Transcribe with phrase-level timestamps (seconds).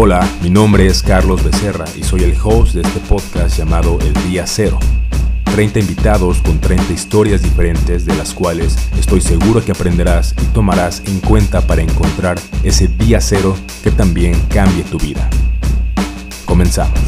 [0.00, 4.14] Hola, mi nombre es Carlos Becerra y soy el host de este podcast llamado El
[4.30, 4.78] Día Cero.
[5.46, 11.02] 30 invitados con 30 historias diferentes de las cuales estoy seguro que aprenderás y tomarás
[11.08, 15.28] en cuenta para encontrar ese día cero que también cambie tu vida.
[16.46, 17.00] Comenzamos.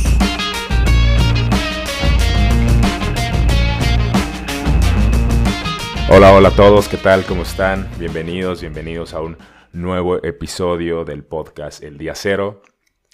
[6.09, 7.25] Hola, hola a todos, ¿qué tal?
[7.25, 7.89] ¿Cómo están?
[8.01, 9.37] Bienvenidos, bienvenidos a un
[9.73, 12.62] nuevo episodio del podcast El Día Cero.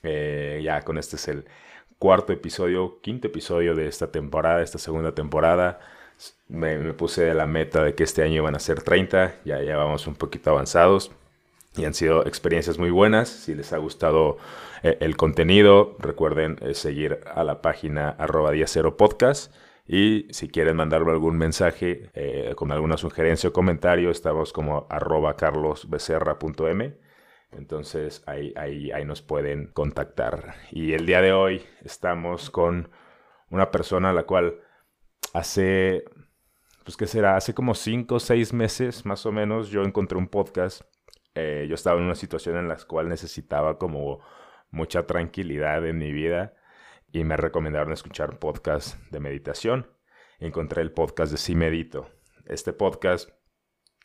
[0.06, 1.45] Eh, ya con este es el
[1.98, 5.80] cuarto episodio, quinto episodio de esta temporada, esta segunda temporada.
[6.48, 10.06] Me, puse la meta de que este año iban a ser 30, ya, ya vamos
[10.06, 11.11] un poquito avanzados
[11.77, 13.28] y han sido experiencias muy buenas.
[13.28, 14.38] Si les ha gustado
[14.83, 19.55] eh, el contenido, recuerden eh, seguir a la página arroba día cero podcast.
[19.88, 22.11] Y si quieren mandarme algún mensaje
[22.56, 27.05] con alguna sugerencia o comentario, estamos como arroba carlosbecerra.m.
[27.52, 30.55] Entonces ahí, ahí, ahí nos pueden contactar.
[30.70, 32.91] Y el día de hoy estamos con
[33.50, 34.61] una persona a la cual
[35.33, 36.05] hace,
[36.84, 40.28] pues qué será, hace como cinco o seis meses más o menos yo encontré un
[40.28, 40.83] podcast.
[41.34, 44.20] Eh, yo estaba en una situación en la cual necesitaba como
[44.70, 46.55] mucha tranquilidad en mi vida
[47.12, 49.91] y me recomendaron escuchar podcast de meditación.
[50.38, 52.10] Encontré el podcast de Sí Medito.
[52.47, 53.31] Este podcast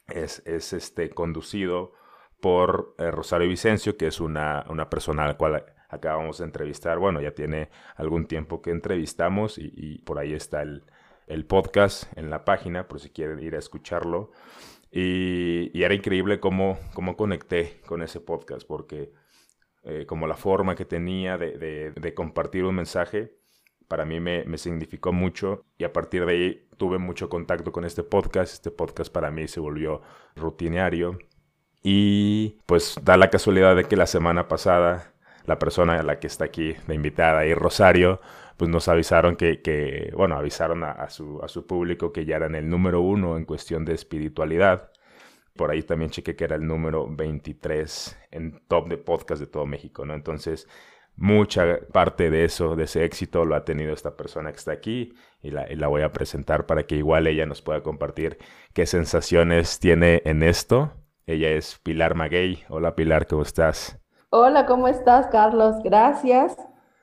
[0.07, 1.93] es, es este, conducido
[2.41, 6.97] por eh, Rosario Vicencio, que es una, una, persona a la cual acabamos de entrevistar.
[6.97, 10.83] Bueno, ya tiene algún tiempo que entrevistamos y, por ahí está el,
[11.27, 14.31] el, podcast en la página, por si quieren ir a escucharlo.
[14.91, 19.13] Y, era increíble cómo, cómo, conecté con ese podcast, porque
[19.83, 23.37] eh, como la forma que tenía de, de, de compartir un mensaje,
[23.87, 27.85] para mí me, me, significó mucho y a partir de ahí tuve mucho contacto con
[27.85, 28.53] este podcast.
[28.53, 30.01] Este podcast para mí se volvió
[30.35, 31.19] rutinario
[31.83, 35.11] y pues da la casualidad de que la semana pasada
[35.45, 38.21] la persona a la que está aquí de invitada y Rosario,
[38.57, 42.55] pues nos avisaron que, que bueno, avisaron a, su, a su público que ya eran
[42.55, 44.91] el número uno en cuestión de espiritualidad.
[45.55, 49.65] Por ahí también chequé que era el número 23 en top de podcast de todo
[49.65, 50.13] México, ¿no?
[50.13, 50.67] Entonces,
[51.15, 55.13] mucha parte de eso, de ese éxito, lo ha tenido esta persona que está aquí
[55.41, 58.37] y la, y la voy a presentar para que igual ella nos pueda compartir
[58.73, 60.93] qué sensaciones tiene en esto
[61.31, 62.59] ella es Pilar Maguey.
[62.69, 63.97] Hola Pilar, ¿cómo estás?
[64.29, 65.75] Hola, ¿cómo estás, Carlos?
[65.83, 66.57] Gracias.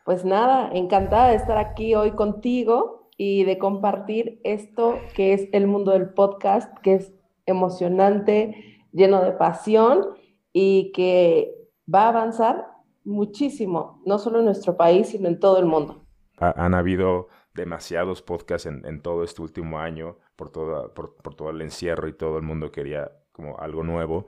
[0.04, 5.66] Pues nada, encantada de estar aquí hoy contigo y de compartir esto que es el
[5.66, 7.12] mundo del podcast, que es
[7.46, 10.06] emocionante, lleno de pasión
[10.52, 11.54] y que
[11.92, 12.66] va a avanzar
[13.04, 16.04] muchísimo, no solo en nuestro país, sino en todo el mundo.
[16.38, 22.08] han habido demasiados podcasts en, todo este último año, por, por, por todo el encierro
[22.08, 24.26] y todo el mundo quería como algo nuevo.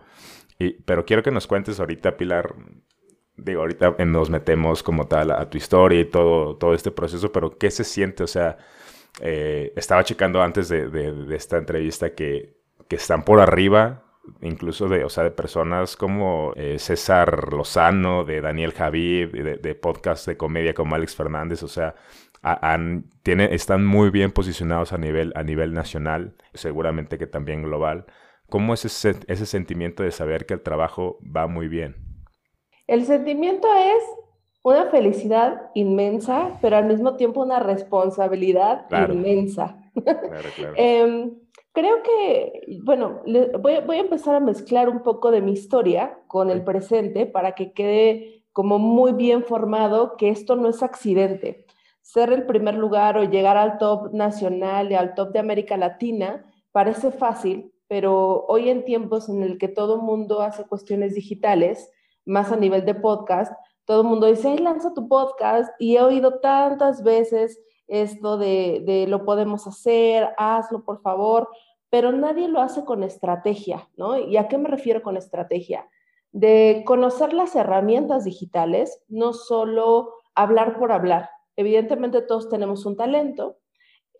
[0.58, 2.54] Y, pero quiero que nos cuentes ahorita, Pilar,
[3.36, 7.58] digo, ahorita nos metemos como tal a, tu historia y todo, todo este proceso, pero
[7.58, 8.22] ¿qué se siente?
[8.22, 8.56] O sea,
[9.20, 12.56] eh, estaba checando antes de, de, esta entrevista que,
[12.88, 14.04] que, están por arriba,
[14.42, 19.74] incluso de, o sea, de personas como eh, César Lozano, de Daniel Javid, de, de
[19.74, 21.96] podcast de comedia como Alex Fernández, o sea,
[22.42, 28.06] han, tiene, están muy bien posicionados a nivel, a nivel nacional, seguramente que también global.
[28.50, 31.96] ¿Cómo es ese, ese sentimiento de saber que el trabajo va muy bien?
[32.88, 34.02] El sentimiento es
[34.62, 39.78] una felicidad inmensa, pero al mismo tiempo una responsabilidad inmensa.
[39.94, 40.74] Claro, claro.
[40.76, 41.32] Em,
[41.72, 43.22] creo que, bueno,
[43.60, 47.52] voy, voy, a empezar a mezclar un poco de mi historia con el presente para
[47.52, 51.66] que quede como muy bien formado que esto no es accidente.
[52.02, 56.44] Ser el primer lugar o llegar al top nacional y al top de América Latina
[56.72, 61.90] parece fácil, pero hoy en tiempos en el que todo mundo hace cuestiones digitales,
[62.24, 63.52] más a nivel de podcast,
[63.84, 68.84] todo el mundo dice, hey, lanza tu podcast y he oído tantas veces esto de,
[68.86, 71.48] de lo podemos hacer, hazlo por favor,
[71.88, 74.16] pero nadie lo hace con estrategia, ¿no?
[74.16, 75.88] ¿Y a qué me refiero con estrategia?
[76.30, 81.28] De conocer las herramientas digitales, no solo hablar por hablar.
[81.56, 83.56] Evidentemente todos tenemos un talento,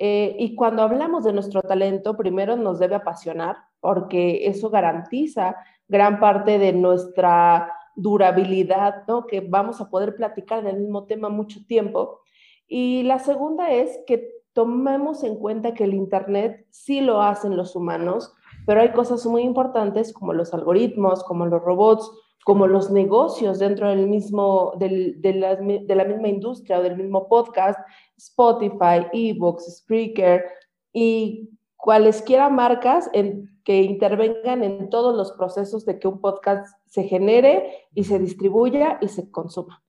[0.02, 5.56] eh, y cuando hablamos de nuestro talento, primero nos debe apasionar, porque eso garantiza
[5.88, 9.26] gran parte de nuestra durabilidad, ¿no?
[9.26, 12.20] Que vamos a poder platicar del mismo tema mucho tiempo.
[12.67, 17.76] Y la segunda es que tomemos en cuenta que el Internet sí lo hacen los
[17.76, 18.32] humanos,
[18.64, 22.11] pero hay cosas muy importantes como los algoritmos, como los robots,
[22.45, 26.97] como los negocios dentro del mismo, del, de, la, de, la, misma industria o del
[26.97, 27.79] mismo podcast,
[28.17, 30.45] Spotify, eBooks, Spreaker
[30.93, 37.05] y cualesquiera marcas en, que intervengan en todos los procesos de que un podcast se
[37.05, 39.83] genere y se distribuya y se consuma.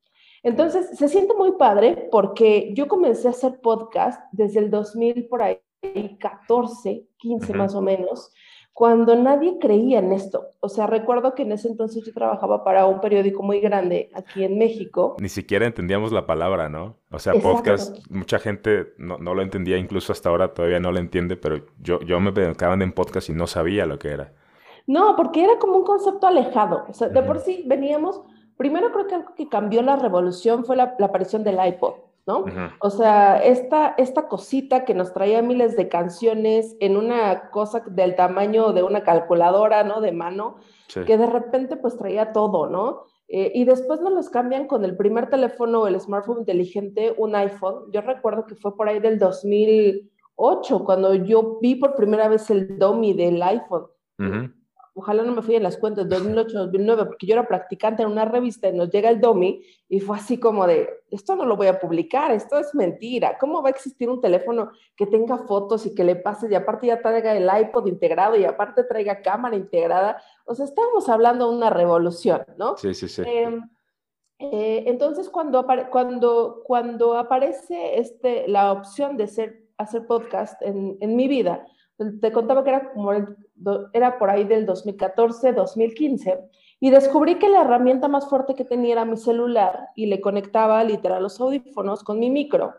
[0.43, 5.43] Entonces, se siente muy padre porque yo comencé a hacer podcast desde el 2000 por
[5.43, 5.59] ahí,
[6.19, 8.31] 14, 15 más o menos,
[8.73, 10.47] cuando nadie creía en esto.
[10.59, 14.43] O sea, recuerdo que en ese entonces yo trabajaba para un periódico muy grande aquí
[14.43, 15.17] en México.
[15.19, 16.95] Ni siquiera entendíamos la palabra, ¿no?
[17.11, 21.35] O sea, podcast, mucha gente no, lo entendía, incluso hasta ahora todavía no lo entiende,
[21.35, 24.33] pero yo, yo me acaban en podcast y no sabía lo que era.
[24.87, 26.85] No, porque era como un concepto alejado.
[26.89, 28.21] O sea, de por sí veníamos,
[28.57, 31.95] primero creo que algo que cambió la revolución fue la, aparición del iPod,
[32.31, 32.45] ¿no?
[32.79, 38.15] O sea, esta, esta cosita que nos traía miles de canciones en una cosa del
[38.15, 40.01] tamaño de una calculadora, ¿no?
[40.01, 40.57] De mano,
[41.05, 43.03] que de repente pues traía todo, ¿no?
[43.27, 47.91] Eh, y después nos los cambian con el primer teléfono, el smartphone inteligente, un iPhone.
[47.91, 52.77] Yo recuerdo que fue por ahí del 2008, cuando yo vi por primera vez el
[52.77, 53.87] DOMI del iPhone
[54.93, 58.25] ojalá no me fui en las cuentas, 2008, 2009, porque yo era practicante en una
[58.25, 61.67] revista y nos llega el DOMI y fue así como de, esto no lo voy
[61.67, 65.95] a publicar, esto es mentira, ¿cómo va a existir un teléfono que tenga fotos y
[65.95, 70.21] que le pase y aparte ya traiga el iPod integrado y aparte traiga cámara integrada?
[70.45, 72.77] O sea, estábamos hablando de una revolución, ¿no?
[72.77, 73.23] Sí, sí, sí.
[73.25, 73.61] Em,
[74.39, 81.15] eh, entonces, cuando, cuando, cuando aparece este, la opción de ser, hacer podcast en, en
[81.15, 81.65] mi vida,
[81.97, 83.11] te contaba que era, como
[83.93, 86.39] era por ahí del 2014, 2015,
[86.79, 90.83] y descubrí que la herramienta más fuerte que tenía era mi celular y le conectaba
[90.83, 92.73] literal los audífonos con mi micro.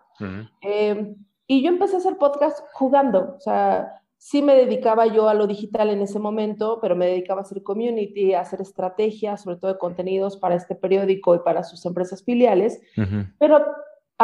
[0.60, 1.16] Em,
[1.46, 5.46] y yo empecé a hacer podcast jugando, o sea, sí me dedicaba yo a lo
[5.46, 9.72] digital en ese momento, pero me dedicaba a hacer community, a hacer estrategias, sobre todo
[9.72, 12.80] de contenidos para este periódico y para sus empresas filiales,
[13.38, 13.64] pero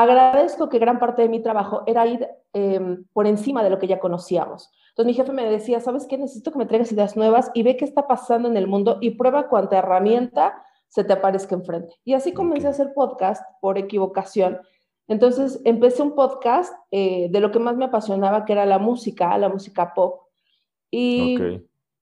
[0.02, 3.88] agradezco que gran parte de mi trabajo era ir em, por encima de lo que
[3.88, 4.70] ya conocíamos.
[4.90, 6.16] Entonces mi jefe me decía, ¿sabes qué?
[6.16, 9.10] Necesito que me traigas ideas nuevas y ve qué está pasando en el mundo y
[9.10, 11.96] prueba cuánta herramienta se te aparezca enfrente.
[12.04, 14.60] Y así comencé a hacer podcast por equivocación.
[15.08, 19.36] Entonces empecé un podcast eh, de lo que más me apasionaba, que era la música,
[19.36, 20.22] la música pop.
[20.90, 21.38] Y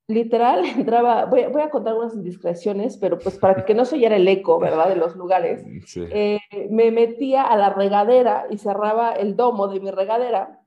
[0.08, 4.28] literal entraba, voy, a contar algunas indiscreciones, pero pues para que no se oyera el
[4.28, 4.88] eco, ¿verdad?
[4.88, 5.64] De los lugares,
[5.96, 10.60] eh, me metía a la regadera y cerraba el domo de mi regadera.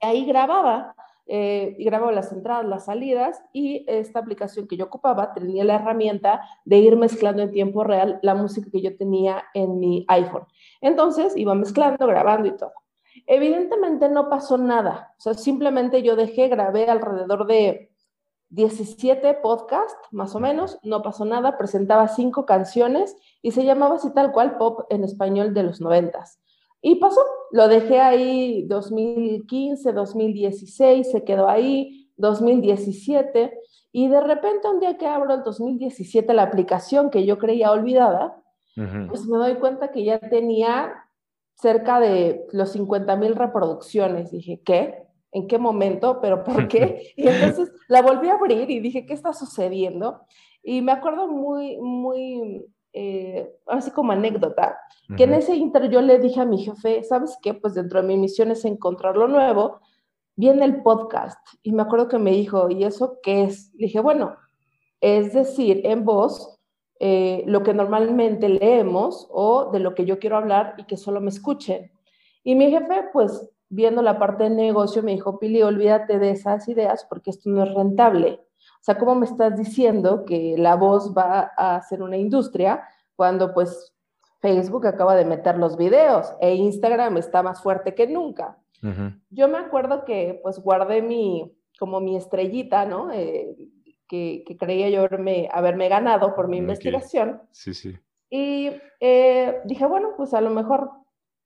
[0.00, 0.94] ahí grababa,
[1.32, 5.76] eh, y grababa las entradas, las salidas, y esta aplicación que yo ocupaba tenía la
[5.76, 10.44] herramienta de ir mezclando en tiempo real la música que yo tenía en mi iPhone.
[10.80, 12.72] Entonces iba mezclando, grabando y todo.
[13.26, 17.89] Evidentemente no pasó nada, o sea, simplemente yo dejé, grabé alrededor de
[18.50, 24.12] 17 podcasts, más o menos, no pasó nada, presentaba cinco canciones y se llamaba así
[24.12, 26.40] tal cual pop en español de los noventas.
[26.82, 27.20] Y pasó,
[27.52, 33.56] lo dejé ahí 2015, 2016, se quedó ahí, 2017,
[33.92, 38.36] y de repente un día que abro el 2017 la aplicación que yo creía olvidada,
[39.08, 40.94] pues me doy cuenta que ya tenía
[41.54, 44.30] cerca de los 50 mil reproducciones.
[44.30, 45.06] Dije, ¿qué?
[45.32, 47.12] En qué momento, pero por qué.
[47.16, 50.20] Y entonces la volví a abrir y dije, ¿qué está sucediendo?
[50.62, 54.78] Y me acuerdo muy, muy, eh, así como anécdota,
[55.16, 57.54] que en ese inter yo le dije a mi jefe, ¿sabes qué?
[57.54, 59.80] Pues dentro de mi misión es encontrar lo nuevo,
[60.36, 61.38] viene el podcast.
[61.62, 63.72] Y me acuerdo que me dijo, ¿y eso qué es?
[63.74, 64.36] Le dije, bueno,
[65.00, 66.60] es decir, en voz,
[67.02, 71.20] eh, lo que normalmente leemos o de lo que yo quiero hablar y que solo
[71.20, 71.90] me escuchen.
[72.44, 76.68] Y mi jefe, pues viendo la parte de negocio, me dijo, Pili, olvídate de esas
[76.68, 78.40] ideas porque esto no es rentable.
[78.58, 82.82] O sea, ¿cómo me estás diciendo que la voz va a ser una industria
[83.14, 83.94] cuando pues
[84.40, 88.58] Facebook acaba de meter los videos e Instagram está más fuerte que nunca?
[89.28, 93.10] Yo me acuerdo que pues guardé mi, como mi estrellita, ¿no?
[93.12, 93.54] Eh,
[94.08, 97.42] que, creía yo haberme, haberme ganado por mi investigación.
[97.52, 97.96] Sí, sí.
[98.30, 100.90] Y eh, dije, bueno, pues a lo mejor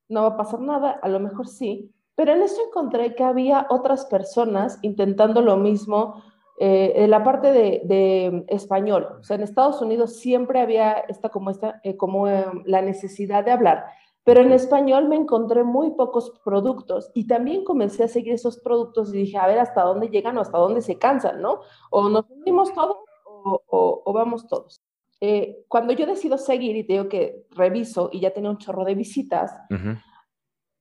[0.09, 1.94] no va a pasar nada, a lo mejor sí.
[2.17, 6.23] Pero en eso encontré que había otras personas intentando lo mismo
[6.57, 9.17] eh, en la parte de, español.
[9.21, 13.45] O sea, en Estados Unidos siempre había esta como, esta, eh, como eh, la necesidad
[13.45, 13.87] de hablar,
[14.23, 19.13] pero en español me encontré muy pocos productos y también comencé a seguir esos productos
[19.13, 21.61] y dije, a ver hasta dónde llegan o hasta dónde se cansan, ¿no?
[21.91, 24.81] O nos unimos todos o, vamos todos.
[25.69, 28.95] cuando yo decido seguir y te digo que reviso y ya tenía un chorro de
[28.95, 29.53] visitas,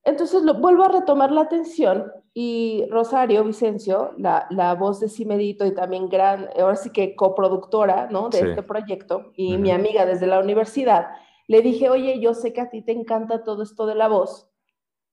[0.04, 5.64] entonces lo, vuelvo a retomar la atención y Rosario Vicencio, la, la, voz de Cimedito
[5.64, 8.28] y también gran, ahora sí que coproductora ¿no?
[8.28, 11.08] de este proyecto y mi amiga desde la universidad,
[11.46, 14.48] le dije, oye, yo sé que a ti te encanta todo esto de la voz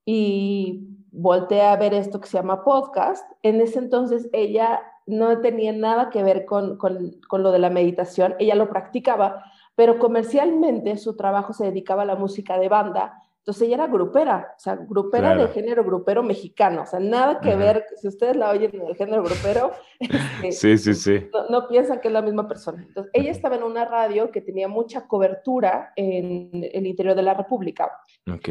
[0.04, 3.30] y volteé a ver esto que se llama podcast.
[3.42, 7.70] En ese entonces ella no tenía nada que ver con, con, con, lo de la
[7.70, 9.44] meditación, ella lo practicaba,
[9.74, 14.54] pero comercialmente su trabajo se dedicaba a la música de banda, entonces ella era grupera,
[14.56, 18.50] o sea, grupera de género grupero mexicano, o sea, nada que ver, si ustedes la
[18.50, 21.28] oyen en el género grupero, este, sí, sí, sí.
[21.50, 22.84] No, piensan que es la misma persona.
[22.86, 27.34] Entonces, ella estaba en una radio que tenía mucha cobertura en el interior de la
[27.34, 27.90] República.
[28.32, 28.50] Ok.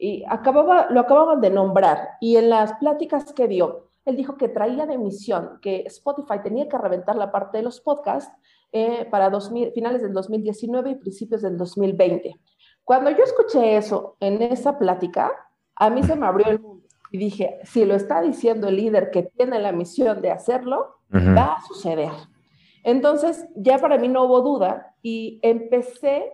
[0.00, 4.48] y acababa, lo acababan de nombrar y en las pláticas que dio, él dijo que
[4.48, 8.32] traía de misión que Spotify tenía que reventar la parte de los podcasts
[8.72, 12.34] eh, para 2000, finales del 2019 y principios del 2020.
[12.82, 15.32] Cuando yo escuché eso en esa plática,
[15.76, 19.10] a mí se me abrió el mundo y dije, si lo está diciendo el líder
[19.10, 22.12] que tiene la misión de hacerlo, va a suceder.
[22.84, 26.32] Entonces, ya para mí no hubo duda y empecé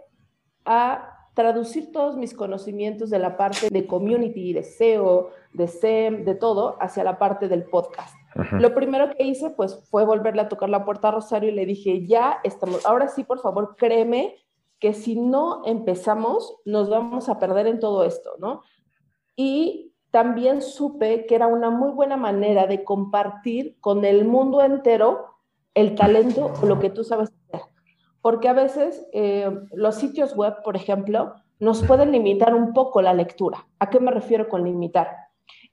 [0.65, 6.35] a traducir todos mis conocimientos de la parte de community, de SEO, de SEM, de
[6.35, 8.17] todo, hacia la parte del podcast.
[8.53, 11.67] Lo primero que hice, pues, fue volverle a tocar la puerta a Rosario y le
[11.67, 14.35] dije, ya estamos, ahora sí, por favor, créeme
[14.79, 18.63] que si no empezamos, nos vamos a perder en todo esto, ¿no?
[19.37, 25.37] Y también supe que era una muy buena manera de compartir con el mundo entero
[25.75, 27.76] el talento o lo que tú sabes hacer
[28.27, 33.15] porque a veces eh, los sitios web, por ejemplo, nos pueden limitar un poco la
[33.15, 33.69] lectura.
[33.79, 35.09] ¿A qué me refiero con limitar?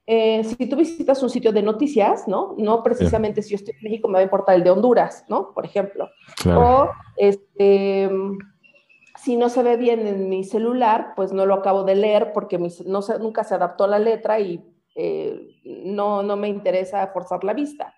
[0.06, 2.54] Eh, si tú visitas un sitio de noticias, ¿no?
[2.56, 5.52] No precisamente si yo estoy en México me va a importar el de Honduras, ¿no?
[5.52, 6.08] Por ejemplo.
[6.46, 8.08] O este,
[9.18, 12.60] si no se ve bien en mi celular, pues no lo acabo de leer porque
[12.86, 17.92] no nunca se adaptó la letra y eh, no, no me interesa forzar la vista.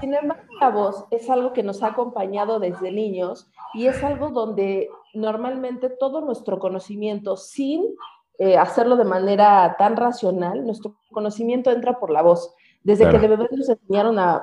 [0.00, 4.30] Sin embargo, la voz es algo que nos ha acompañado desde niños y es algo
[4.30, 7.84] donde normalmente todo nuestro conocimiento, sin
[8.38, 12.54] eh, hacerlo de manera tan racional, nuestro conocimiento entra por la voz.
[12.82, 14.34] Desde que de bebés nos enseñaron a,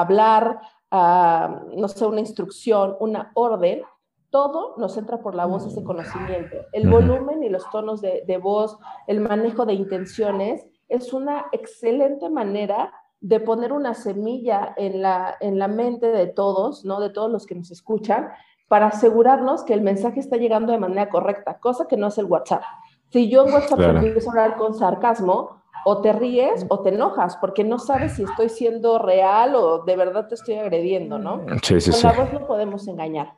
[0.00, 0.60] hablar,
[0.90, 3.82] a, no sé, una instrucción, una orden,
[4.30, 6.56] todo nos entra por la voz ese conocimiento.
[6.72, 12.30] El volumen y los tonos de, de voz, el manejo de intenciones, es una excelente
[12.30, 17.00] manera de poner una semilla en la, en la mente de todos, ¿no?
[17.00, 18.30] De todos los que nos escuchan,
[18.68, 22.24] para asegurarnos que el mensaje está llegando de manera correcta, cosa que no es el
[22.24, 22.62] WhatsApp.
[23.10, 27.36] Si yo en WhatsApp empiezo a hablar con sarcasmo, o te ríes o te enojas,
[27.36, 31.40] porque no sabes si estoy siendo real o de verdad te estoy agrediendo, ¿no?
[31.62, 33.34] Sí, sí, con la voz no podemos engañar.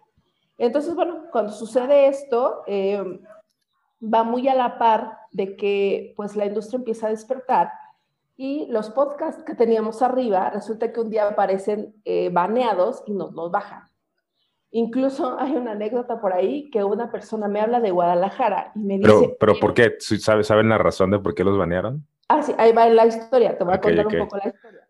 [0.58, 3.02] Entonces, bueno, cuando sucede esto, eh,
[4.02, 7.70] va muy a la par de que pues la industria empieza a despertar
[8.36, 13.32] y los podcasts que teníamos arriba, resulta que un día aparecen eh, baneados y nos
[13.32, 13.84] los bajan.
[14.70, 18.98] Incluso hay una anécdota por ahí que una persona me habla de Guadalajara y me
[18.98, 19.36] dice...
[19.38, 19.94] Pero, ¿por qué?
[20.00, 22.06] ¿Sabes ¿Saben la razón de por qué los banearon?
[22.28, 24.80] Ah, sí, ahí va la historia, te voy a contar un poco la historia.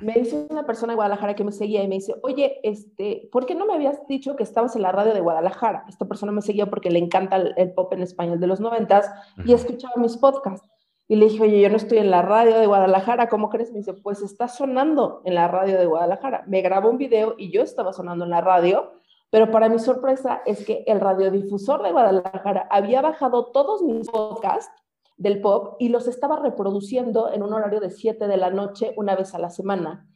[0.00, 3.46] Me dice una persona de Guadalajara que me seguía y me dice, oye, este, ¿por
[3.46, 5.84] qué no me habías dicho que estabas en la radio de Guadalajara?
[5.88, 9.10] Esta persona me seguía porque le encanta el, pop en español de los noventas
[9.46, 10.68] y escuchaba mis podcasts.
[11.06, 13.70] Y le dije, oye, yo no estoy en la radio de Guadalajara, ¿cómo crees?
[13.72, 16.44] Me dice, pues está sonando en la radio de Guadalajara.
[16.46, 18.92] Me grabó un video y yo estaba sonando en la radio,
[19.28, 24.72] pero para mi sorpresa es que el radiodifusor de Guadalajara había bajado todos mis podcasts
[25.16, 29.14] del pop y los estaba reproduciendo en un horario de 7 de la noche una
[29.14, 30.08] vez a la semana.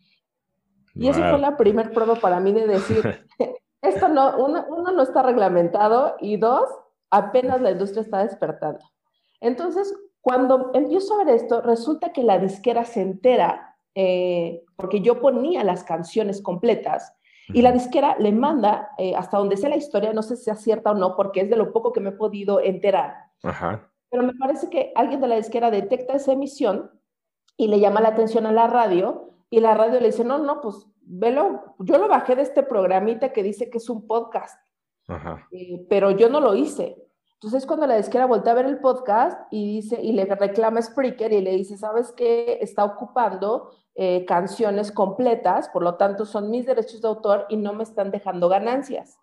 [0.95, 3.27] Y eso fue la primer prueba para mí de decir,
[3.83, 6.69] esto no, uno, uno, no está reglamentado y dos,
[7.11, 8.85] apenas la industria está despertando.
[9.41, 9.95] Entonces,
[10.29, 15.65] cuando empiezo a ver esto, resulta que la disquera se entera, eh, porque yo ponía
[15.65, 17.15] las canciones completas,
[17.49, 20.61] y la disquera le manda, eh, hasta donde sé la historia, no sé si es
[20.61, 23.15] cierta o no, porque es de lo poco que me he podido enterar.
[24.11, 26.91] Pero me parece que alguien de la disquera detecta esa emisión
[27.57, 30.61] y le llama la atención a la radio, y la radio le dice, no, no,
[30.61, 34.61] pues velo, yo lo bajé de este programita que dice que es un podcast,
[35.53, 37.08] eh, pero yo no lo hice.
[37.41, 40.83] Entonces, cuando la disquera voltea a ver el podcast y dice, y le reclama a
[40.83, 42.59] Spreaker y le dice, ¿sabes qué?
[42.61, 47.75] Está ocupando eh, canciones completas, por lo tanto son mis derechos de autor y no
[47.75, 49.21] me están dejando ganancias.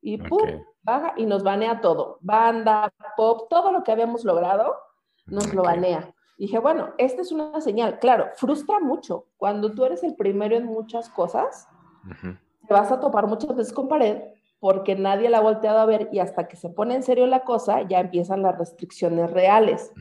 [0.00, 2.18] Y pum, baja y nos banea todo.
[2.20, 4.76] Banda, pop, todo lo que habíamos logrado,
[5.26, 6.14] nos lo banea.
[6.38, 7.98] dije, bueno, esta es una señal.
[7.98, 9.26] Claro, frustra mucho.
[9.38, 11.66] Cuando tú eres el primero en muchas cosas,
[12.68, 16.08] te vas a topar muchas veces con pared porque nadie la ha volteado a ver
[16.12, 19.92] y hasta que se pone en serio la cosa, ya empiezan las restricciones reales.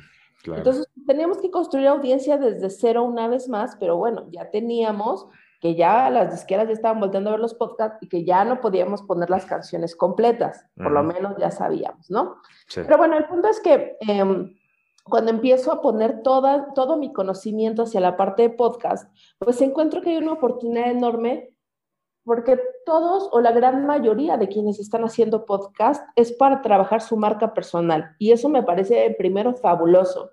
[0.45, 5.27] Entonces, teníamos que construir audiencia desde cero una vez más, pero bueno, ya teníamos
[5.59, 8.61] que ya las disqueras ya estaban volteando a ver los podcasts y que ya no
[8.61, 12.35] podíamos poner las canciones completas, por lo menos ya sabíamos, ¿no?
[12.73, 14.55] Pero bueno, el punto es que em,
[15.03, 20.01] cuando empiezo a poner toda, todo mi conocimiento hacia la parte de podcast, pues encuentro
[20.01, 21.54] que hay una oportunidad enorme
[22.25, 27.15] porque todos o la gran mayoría de quienes están haciendo podcast es para trabajar su
[27.15, 30.31] marca personal y eso me parece primero fabuloso.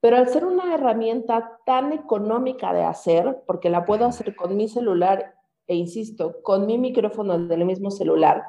[0.00, 4.68] Pero al ser una herramienta tan económica de hacer, porque la puedo hacer con mi
[4.68, 5.34] celular
[5.66, 8.42] e insisto, con mi micrófono del mismo celular,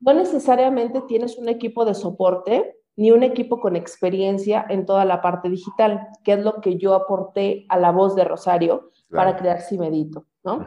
[0.00, 5.20] no necesariamente tienes un equipo de soporte ni un equipo con experiencia en toda la
[5.20, 9.60] parte digital, que es lo que yo aporté a la voz de Rosario para crear
[9.60, 10.66] Cimedito, ¿no?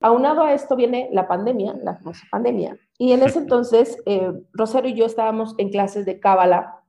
[0.00, 1.98] Aunado a esto viene la pandemia, la
[2.30, 2.76] pandemia.
[2.98, 6.82] Y en ese entonces, eh, Rosario y yo estábamos en clases de Cábala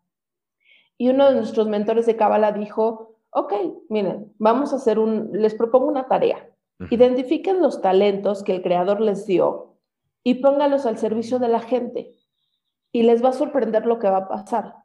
[0.97, 3.53] y uno de nuestros mentores de Cábala dijo, ok,
[3.89, 6.49] miren, vamos a hacer un, les propongo una tarea.
[6.89, 9.77] Identifiquen los talentos que el creador les dio
[10.23, 12.13] y póngalos al servicio de la gente.
[12.91, 14.75] Y les va a sorprender lo que va a pasar.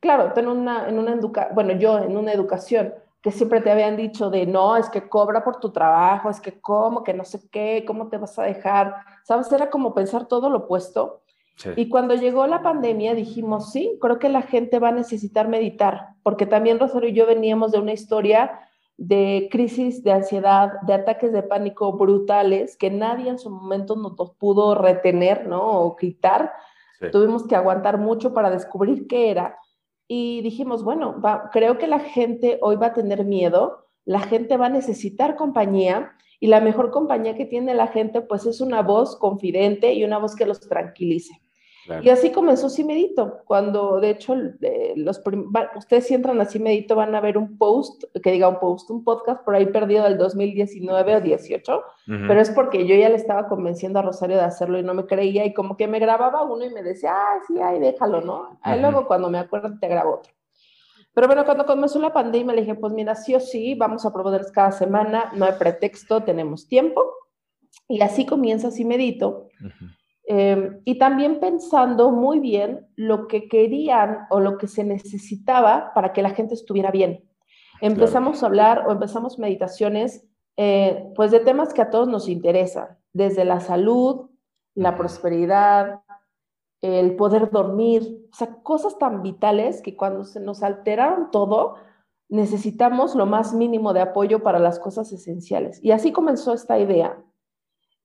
[0.00, 3.96] Claro, en una, en una educa bueno, yo en una educación que siempre te habían
[3.96, 7.40] dicho de no, es que cobra por tu trabajo, es que cómo, que no sé
[7.50, 9.52] qué, cómo te vas a dejar, ¿sabes?
[9.52, 11.22] Era como pensar todo lo opuesto.
[11.76, 16.14] Y cuando llegó la pandemia dijimos, sí, creo que la gente va a necesitar meditar,
[16.22, 18.58] porque también Rosario y yo veníamos de una historia
[18.96, 24.14] de crisis de ansiedad, de ataques de pánico brutales que nadie en su momento nos
[24.38, 25.82] pudo retener, ¿no?
[25.82, 26.52] O quitar.
[27.12, 29.58] Tuvimos que aguantar mucho para descubrir qué era
[30.12, 34.66] y dijimos, bueno, creo que la gente hoy va a tener miedo, la gente va
[34.66, 39.14] a necesitar compañía y la mejor compañía que tiene la gente pues es una voz
[39.14, 41.40] confidente y una voz que los tranquilice.
[42.02, 44.34] Y así comenzó Cimedito, cuando de hecho
[44.96, 45.22] los
[45.76, 49.02] ustedes si entran a Cimedito van a ver un post, que diga un post, un
[49.02, 53.48] podcast por ahí perdido del 2019 o 18, pero es porque yo ya le estaba
[53.48, 56.64] convenciendo a Rosario de hacerlo y no me creía y como que me grababa uno
[56.64, 58.58] y me decía, ah, sí, ay, déjalo, ¿no?
[58.62, 60.32] Ahí luego cuando me acuerdo te grabo otro.
[61.12, 64.12] Pero bueno, cuando comenzó la pandemia le dije, pues mira, sí o sí, vamos a
[64.12, 67.02] probar cada semana, no hay pretexto, tenemos tiempo.
[67.88, 69.48] Y así comienza Cimedito.
[70.32, 76.12] Em, y también pensando muy bien lo que querían o lo que se necesitaba para
[76.12, 77.28] que la gente estuviera bien.
[77.80, 80.24] Empezamos a hablar o empezamos meditaciones
[80.56, 84.30] eh, pues de temas que a todos nos interesan, desde la salud,
[84.76, 86.02] la prosperidad,
[86.80, 91.74] el poder dormir, o sea, cosas tan vitales que cuando se nos alteraron todo,
[92.28, 95.82] necesitamos lo más mínimo de apoyo para las cosas esenciales.
[95.82, 97.20] Y así comenzó esta idea.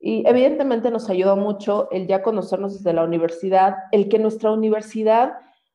[0.07, 5.33] Y evidentemente nos ayudó mucho el ya conocernos desde la universidad, el que nuestra universidad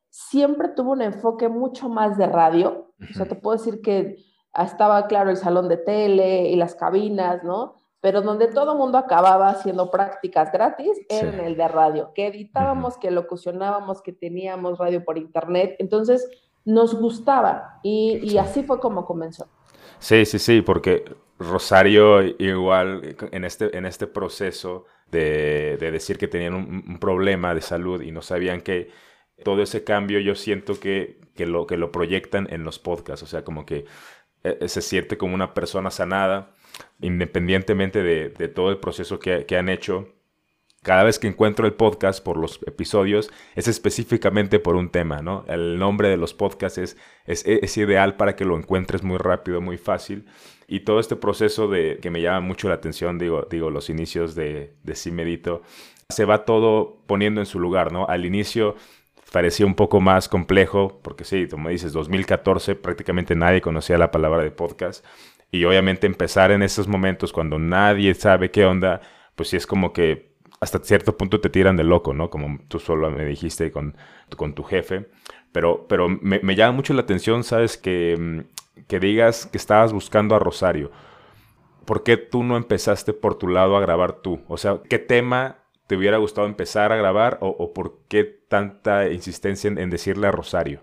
[0.08, 2.92] siempre tuvo un enfoque mucho más de radio.
[3.10, 4.18] O sea, te puedo decir que
[4.54, 7.74] estaba claro el salón de tele y las cabinas, ¿no?
[8.00, 12.98] Pero donde todo mundo acababa haciendo prácticas gratis era en el de radio, que editábamos,
[12.98, 15.74] que locucionábamos, que teníamos radio por internet.
[15.80, 16.24] Entonces,
[16.64, 19.48] nos gustaba y, y así fue como comenzó.
[19.98, 21.04] Sí, sí, sí, porque
[21.40, 28.02] Rosario igual en este, en este proceso de, decir que tenían un, problema de salud
[28.02, 28.90] y no sabían que
[29.42, 33.42] todo ese cambio yo siento que, lo, que lo proyectan en los podcasts, o sea,
[33.42, 33.86] como que
[34.44, 36.54] eh, se siente como una persona sanada,
[37.00, 40.08] independientemente de, todo el proceso que, que han hecho
[40.82, 45.44] cada vez que encuentro el podcast por los episodios es específicamente por un tema, ¿no?
[45.46, 49.76] El nombre de los podcasts es, es, ideal para que lo encuentres muy rápido, muy
[49.76, 50.24] fácil.
[50.66, 54.34] Y todo este proceso de que me llama mucho la atención, digo, digo los inicios
[54.34, 55.62] de, de Sí Medito,
[56.08, 58.06] se va todo poniendo en su lugar, ¿no?
[58.06, 58.76] Al inicio
[59.32, 64.42] parecía un poco más complejo, porque sí, como dices, 2014 prácticamente nadie conocía la palabra
[64.42, 65.04] de podcast.
[65.50, 69.02] Y obviamente empezar en esos momentos cuando nadie sabe qué onda,
[69.34, 70.29] pues sí es como que
[70.60, 72.28] hasta cierto punto te tiran de loco, ¿no?
[72.28, 73.96] Como tú solo me dijiste con,
[74.36, 75.08] con tu jefe.
[75.52, 77.78] Pero, pero me, me llama mucho la atención, ¿sabes?
[77.78, 80.90] Que, mm, que digas que estabas buscando a Rosario.
[81.86, 84.40] ¿Por qué tú no empezaste por tu lado a grabar tú?
[84.48, 89.68] O sea, ¿qué tema te hubiera gustado empezar a grabar o, por qué tanta insistencia
[89.68, 90.82] en, decirle a Rosario?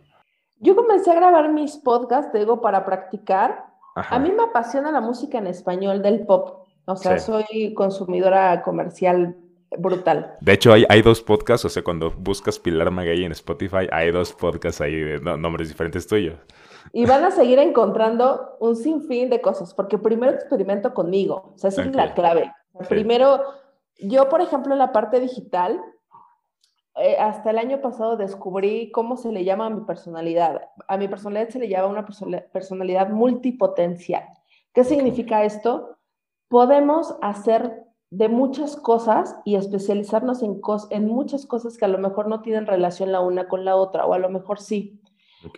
[0.60, 3.68] Yo comencé a grabar mis podcasts, digo, para practicar.
[3.96, 6.68] A mí me apasiona la música en español del pop.
[6.86, 9.38] O sea, soy consumidora comercial
[9.78, 10.36] brutal.
[10.42, 14.12] De hecho, hay, hay dos podcasts, o sea, cuando buscas Pilar Maguey en Spotify, hay
[14.12, 16.40] dos podcasts ahí de nombres diferentes tuyos.
[16.94, 21.70] Y van a seguir encontrando un sinfín de cosas, porque primero experimento conmigo, o sea,
[21.70, 22.52] esa es la clave.
[22.88, 23.44] Primero
[24.00, 25.82] yo, por ejemplo, en la parte digital,
[26.96, 30.62] eh, hasta el año pasado descubrí cómo se le llama a mi personalidad.
[30.88, 32.06] A mi personalidad se le llama una
[32.52, 34.24] personalidad multipotencial.
[34.74, 35.98] ¿Qué significa esto?
[36.48, 42.28] Podemos hacer de muchas cosas y especializarnos en, en muchas cosas que a lo mejor
[42.28, 45.02] no tienen relación la una con la otra, o a lo mejor sí.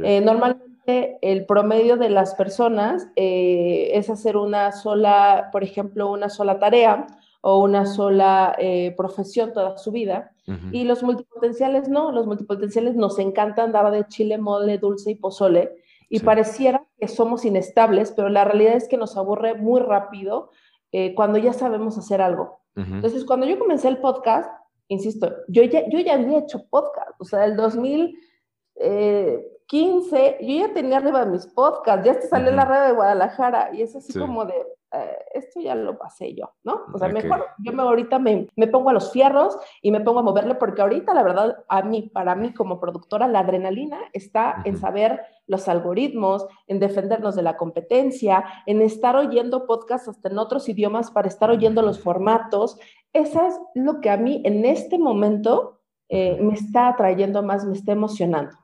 [0.03, 6.29] Eh, normalmente el promedio de las personas eh, es hacer una sola, por ejemplo, una
[6.29, 7.07] sola tarea
[7.41, 10.31] o una sola eh, profesión toda su vida.
[10.71, 15.75] Y los multipotenciales no, los multipotenciales nos encanta andar de chile, mole, dulce y pozole.
[16.09, 20.49] Y pareciera que somos inestables, pero la realidad es que nos aburre muy rápido
[20.91, 22.60] eh, cuando ya sabemos hacer algo.
[22.75, 24.49] Entonces, cuando yo comencé el podcast,
[24.88, 30.95] insisto, yo ya, yo ya había hecho podcast, o sea, el 2015, yo ya tenía
[30.97, 34.54] arriba mis podcasts, ya salió en la red de Guadalajara y es así como de,
[34.91, 36.86] eh, esto ya lo pasé yo, ¿no?
[36.91, 40.19] O sea, mejor yo me, ahorita me, me, pongo a los fierros y me pongo
[40.19, 44.62] a moverle porque ahorita la verdad a mí, para mí como productora, la adrenalina está
[44.65, 50.39] en saber los algoritmos, en defendernos de la competencia, en estar oyendo podcasts hasta en
[50.39, 52.80] otros idiomas para estar oyendo los formatos.
[53.13, 57.73] Eso es lo que a mí en este momento eh, me está atrayendo más, me
[57.73, 58.56] está emocionando.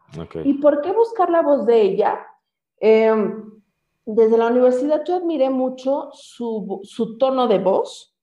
[0.43, 2.19] ¿Y por qué buscar la voz de ella?
[2.79, 3.13] Eh,
[4.05, 8.15] desde la universidad yo admiré mucho su, su tono de voz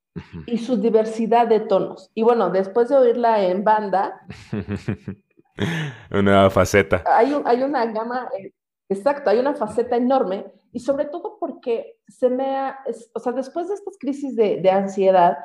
[0.47, 2.11] y su diversidad de tonos.
[2.15, 4.21] Y bueno, después de oírla en banda...
[6.11, 7.03] una faceta.
[7.07, 8.53] Hay, hay una gama, eh,
[8.89, 12.79] exacto, hay una faceta enorme y sobre todo porque se me ha,
[13.15, 15.39] o sea, después de estas crisis de, de ansiedad,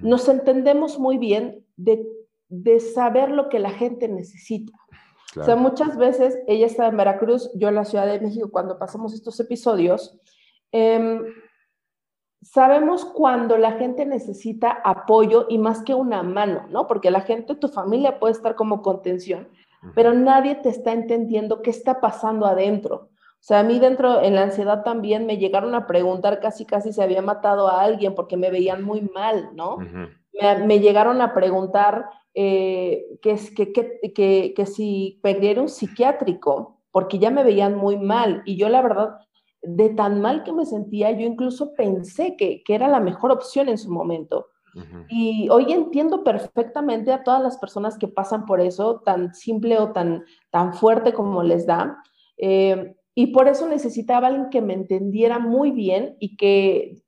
[0.00, 2.06] nos entendemos muy bien de,
[2.48, 4.72] de saber lo que la gente necesita.
[5.36, 8.78] O sea, muchas veces ella estaba en Veracruz, yo en la Ciudad de México, cuando
[8.78, 10.18] pasamos estos episodios,
[10.70, 11.22] em,
[12.42, 16.86] sabemos cuando la gente necesita apoyo y más que una mano, ¿no?
[16.86, 19.48] Porque la gente, tu familia puede estar como contención,
[19.94, 23.10] pero nadie te está entendiendo qué está pasando adentro.
[23.44, 26.92] O sea, a mí dentro, en la ansiedad también me llegaron a preguntar casi, casi
[26.92, 29.76] si había matado a alguien porque me veían muy mal, ¿no?
[30.40, 33.72] Me, me, llegaron a preguntar eh, que, que,
[34.12, 38.42] que, que, si perdiera un psiquiátrico, porque ya me veían muy mal.
[38.44, 39.18] Y yo la verdad,
[39.62, 43.68] de tan mal que me sentía, yo incluso pensé que, que era la mejor opción
[43.68, 44.48] en su momento.
[45.08, 49.92] Y hoy entiendo perfectamente a todas las personas que pasan por eso, tan simple o
[49.92, 51.96] tan, tan fuerte como les da.
[52.36, 57.03] Eh, y por eso necesitaba alguien que me entendiera muy bien y que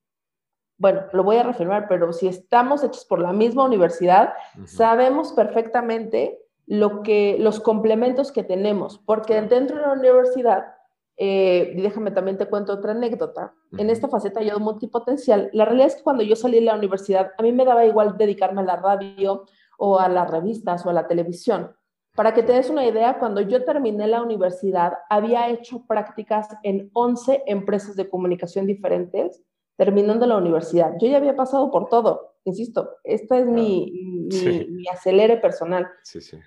[0.79, 4.35] bueno, lo voy a reafirmar, pero si estamos hechos por la misma universidad,
[4.67, 10.75] sabemos perfectamente lo que, los complementos que tenemos, porque dentro de la universidad,
[11.17, 15.89] eh, y déjame también te cuento otra anécdota, en esta faceta yo multipotencial, la realidad
[15.89, 18.65] es que cuando yo salí de la universidad, a mí me daba igual dedicarme a
[18.65, 19.45] la radio
[19.79, 21.75] o a las revistas o a la televisión.
[22.15, 26.91] Para que te des una idea, cuando yo terminé la universidad, había hecho prácticas en
[26.95, 29.43] 11 empresas de comunicación diferentes
[29.77, 30.95] terminando la universidad.
[30.99, 33.93] Yo ya había pasado por todo, insisto, esta es mi,
[34.31, 35.87] mi, acelere personal.
[36.03, 36.39] Sí, sí.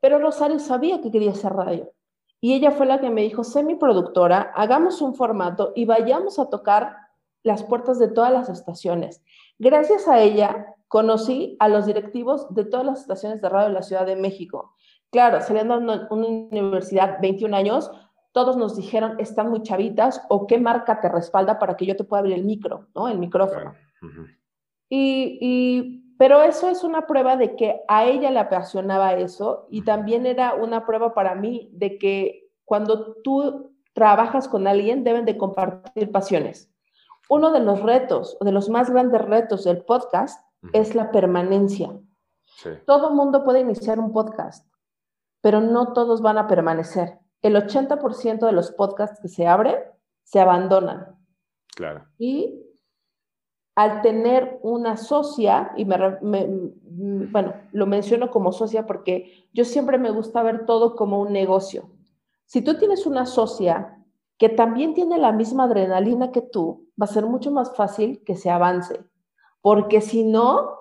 [0.00, 1.92] Pero Rosario sabía que quería hacer radio.
[2.40, 6.38] Y ella fue la que me dijo, sé mi productora, hagamos un formato y vayamos
[6.38, 6.96] a tocar
[7.42, 9.22] las puertas de todas las estaciones.
[9.58, 13.82] Gracias a ella conocí a los directivos de todas las estaciones de radio de la
[13.82, 14.74] Ciudad de México.
[15.10, 17.90] Claro, saliendo de una universidad, 21 años,
[18.38, 22.04] todos nos dijeron, están muy chavitas o qué marca te respalda para que yo te
[22.04, 23.08] pueda abrir el micro, ¿no?
[23.08, 23.74] El micrófono.
[24.88, 30.24] y, pero eso es una prueba de que a ella le apasionaba eso y también
[30.24, 36.12] era una prueba para mí de que cuando tú trabajas con alguien deben de compartir
[36.12, 36.72] pasiones.
[37.28, 41.90] uno de los retos, de los más grandes retos del podcast, es la permanencia.
[42.86, 44.64] Todo mundo puede iniciar un podcast,
[45.40, 47.18] pero no todos van a permanecer.
[47.42, 49.76] El 80% de los podcasts que se abren
[50.24, 51.16] se abandonan.
[51.74, 52.06] Claro.
[52.18, 52.64] Y
[53.76, 60.42] al tener una socia, y bueno, lo menciono como socia porque yo siempre me gusta
[60.42, 61.88] ver todo como un negocio.
[62.44, 63.94] Si tú tienes una socia
[64.36, 68.34] que también tiene la misma adrenalina que tú, va a ser mucho más fácil que
[68.34, 69.04] se avance.
[69.60, 70.77] Porque si no,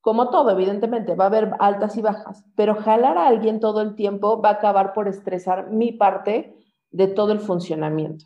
[0.00, 3.94] como todo, evidentemente, va a haber altas y bajas, pero jalar a alguien todo el
[3.94, 6.56] tiempo va a acabar por estresar mi parte
[6.90, 8.24] de todo el funcionamiento.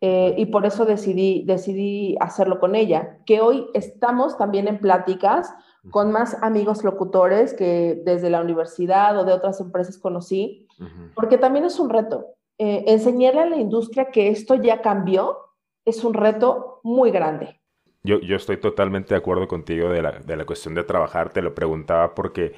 [0.00, 5.54] Eh, y por eso decidí, decidí hacerlo con ella, que hoy estamos también en pláticas
[5.90, 10.66] con más amigos locutores que desde la universidad o de otras empresas conocí,
[11.14, 12.26] porque también es un reto.
[12.58, 15.38] Eh, enseñarle a la industria que esto ya cambió
[15.84, 17.61] es un reto muy grande.
[18.04, 21.32] Yo, yo estoy totalmente de acuerdo contigo de la, de la cuestión de trabajar.
[21.32, 22.54] Te lo preguntaba porque,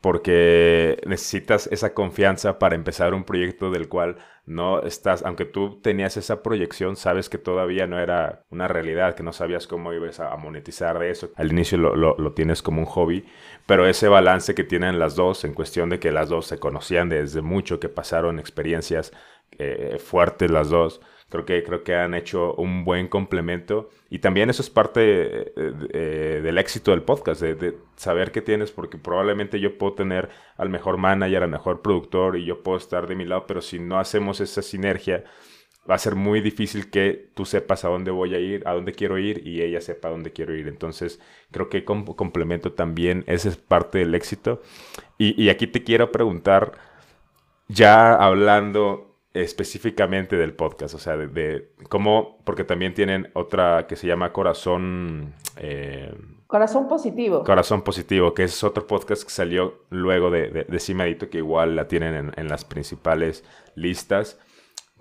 [0.00, 4.16] porque necesitas esa confianza para empezar un proyecto del cual
[4.46, 9.22] no estás, aunque tú tenías esa proyección, sabes que todavía no era una realidad, que
[9.22, 11.30] no sabías cómo ibas a monetizar de eso.
[11.36, 13.24] Al inicio lo, lo, lo tienes como un hobby,
[13.66, 17.08] pero ese balance que tienen las dos, en cuestión de que las dos se conocían
[17.08, 19.12] desde mucho, que pasaron experiencias
[19.58, 24.50] eh, fuertes las dos, Creo que, creo que han hecho un buen complemento y también
[24.50, 29.58] eso es parte eh, eh, del éxito del podcast, de, saber qué tienes, porque probablemente
[29.58, 33.24] yo puedo tener al mejor manager, al mejor productor y yo puedo estar de mi
[33.24, 35.24] lado, pero si no hacemos esa sinergia,
[35.90, 38.92] va a ser muy difícil que tú sepas a dónde voy a ir, a dónde
[38.92, 40.68] quiero ir y ella sepa a dónde quiero ir.
[40.68, 44.62] Entonces, creo que como complemento también, esa es parte del éxito.
[45.18, 46.72] Y, y aquí te quiero preguntar,
[47.68, 54.06] ya hablando específicamente del podcast, o sea, de, cómo, porque también tienen otra que se
[54.06, 55.34] llama Corazón...
[55.56, 56.14] Eh,
[56.46, 57.42] Corazón Positivo.
[57.42, 61.88] Corazón Positivo, que es otro podcast que salió luego de, de, Cimadito, que igual la
[61.88, 63.42] tienen en, las principales
[63.74, 64.38] listas.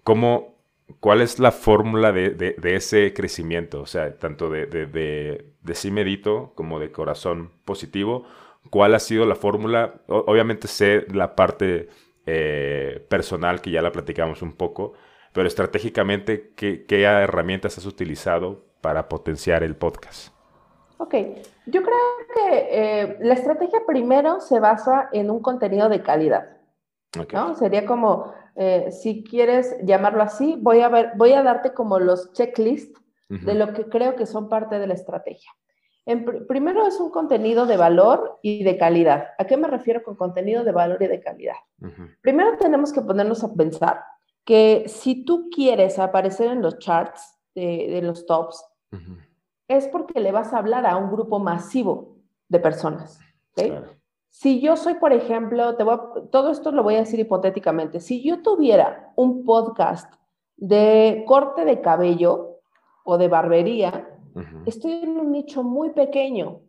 [0.04, 0.56] ¿Cómo,
[1.00, 3.82] ¿Cuál es la fórmula de, ese crecimiento?
[3.82, 8.26] O sea, tanto de, de, Cimedito como de Corazón Positivo.
[8.72, 10.02] ¿Cuál ha sido la fórmula?
[10.08, 11.89] obviamente sé la parte
[12.25, 14.93] eh, personal, que ya la platicamos un poco,
[15.33, 20.33] pero estratégicamente, ¿qué, herramientas has utilizado para potenciar el podcast?
[20.97, 21.15] Ok,
[21.65, 21.97] yo creo
[22.36, 26.57] que eh, la estrategia primero se basa en un contenido de calidad.
[27.31, 27.55] ¿no?
[27.55, 32.31] Sería como, eh, si quieres llamarlo así, voy a, ver, voy a darte como los
[32.33, 35.51] checklists de lo que creo que son parte de la estrategia
[36.47, 39.29] primero es un contenido de valor y de calidad.
[39.37, 41.55] ¿A qué me refiero con contenido de valor y de calidad?
[42.21, 44.03] Primero tenemos que ponernos a pensar
[44.43, 48.63] que si tú quieres aparecer en los charts de, los tops,
[49.67, 52.17] es porque le vas a hablar a un grupo masivo
[52.49, 53.19] de personas.
[54.29, 59.13] Si yo soy, por ejemplo, todo esto lo voy a decir hipotéticamente, si yo tuviera
[59.15, 60.11] un podcast
[60.57, 62.59] de corte de cabello
[63.05, 64.12] o de barbería,
[64.65, 66.62] Estoy en un nicho muy pequeño.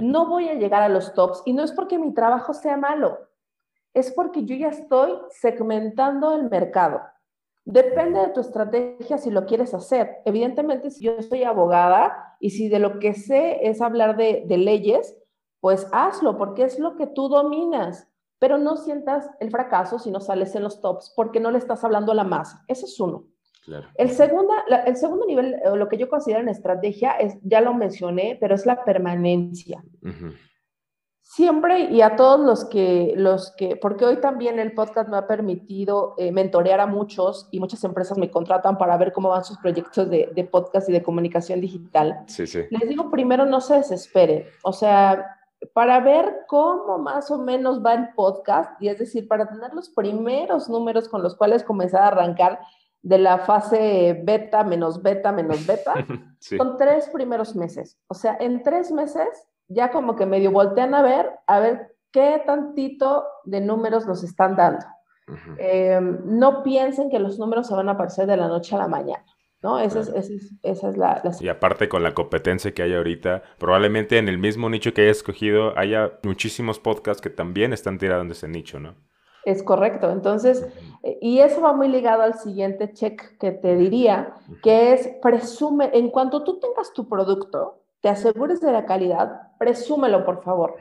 [0.00, 3.18] No voy a llegar a los tops y no es porque mi trabajo sea malo,
[3.94, 7.00] es porque yo ya estoy segmentando el mercado.
[7.64, 10.18] Depende de tu estrategia si lo quieres hacer.
[10.24, 14.58] Evidentemente, si yo soy abogada y si de lo que sé es hablar de, de
[14.58, 15.16] leyes,
[15.60, 18.08] pues hazlo porque es lo que tú dominas.
[18.38, 21.84] Pero no sientas el fracaso si no sales en los tops porque no le estás
[21.84, 22.64] hablando a la masa.
[22.66, 23.26] Ese es uno.
[23.94, 24.54] El, segundo,
[24.86, 28.66] el segundo nivel, lo que yo considero en estrategia, es, ya lo mencioné, pero es
[28.66, 29.82] la permanencia.
[31.20, 35.28] Siempre y a todos los que, los que, porque hoy también el podcast me ha
[35.28, 39.56] permitido eh, mentorear a muchos y muchas empresas me contratan para ver cómo van sus
[39.58, 42.24] proyectos de, de podcast y de comunicación digital.
[42.26, 42.64] Sí, sí.
[42.70, 44.48] Les digo primero, no se desespere.
[44.64, 45.36] O sea,
[45.72, 49.90] para ver cómo más o menos va el podcast, y es decir, para tener los
[49.90, 52.60] primeros números con los cuales comenzar a arrancar,
[53.02, 55.94] de la fase beta menos beta menos beta,
[56.38, 57.98] son tres primeros meses.
[58.08, 59.28] O sea, en tres meses
[59.68, 64.56] ya como que medio voltean a ver, a ver qué tantito de números nos están
[64.56, 64.84] dando.
[65.58, 68.88] Em, no piensen que los números se van a aparecer de la noche a la
[68.88, 69.24] mañana.
[69.62, 69.78] ¿no?
[69.78, 70.10] Esa, es,
[70.62, 74.70] esa es, la, Y aparte con la competencia que hay ahorita, probablemente en el mismo
[74.70, 78.94] nicho que haya escogido haya muchísimos podcasts que también están tirando de ese nicho, ¿no?
[79.44, 80.10] Es correcto.
[80.10, 80.66] Entonces,
[81.02, 85.90] eh, y eso va muy ligado al siguiente check que te diría, que es presume,
[85.94, 90.76] en cuanto tú tengas tu producto, te asegures de la calidad, presúmelo, por favor.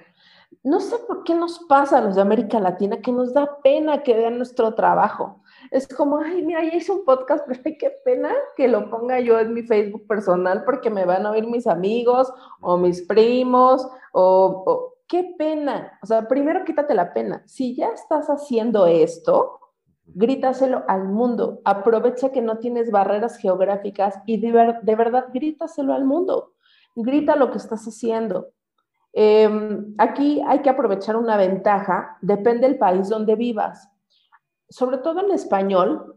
[0.63, 4.03] No sé por qué nos pasa a los de América Latina que nos da pena
[4.03, 5.41] que vean nuestro trabajo.
[5.71, 9.19] es como, ay, mira, ya hice un podcast, pero ay, qué pena que lo ponga
[9.19, 13.87] yo en mi Facebook personal porque me van a oír mis amigos o mis primos
[14.11, 15.99] o, o qué pena.
[16.01, 17.43] O sea, primero quítate la pena.
[17.45, 19.59] Si ya estás haciendo esto,
[20.05, 21.61] grítaselo al mundo.
[21.65, 26.53] Aprovecha que no tienes barreras geográficas y de, de verdad grítaselo al mundo.
[26.95, 28.51] Grita lo que estás haciendo.
[29.11, 33.89] Em, aquí hay que aprovechar una ventaja, depende del país donde vivas.
[34.69, 36.15] Sobre todo en español,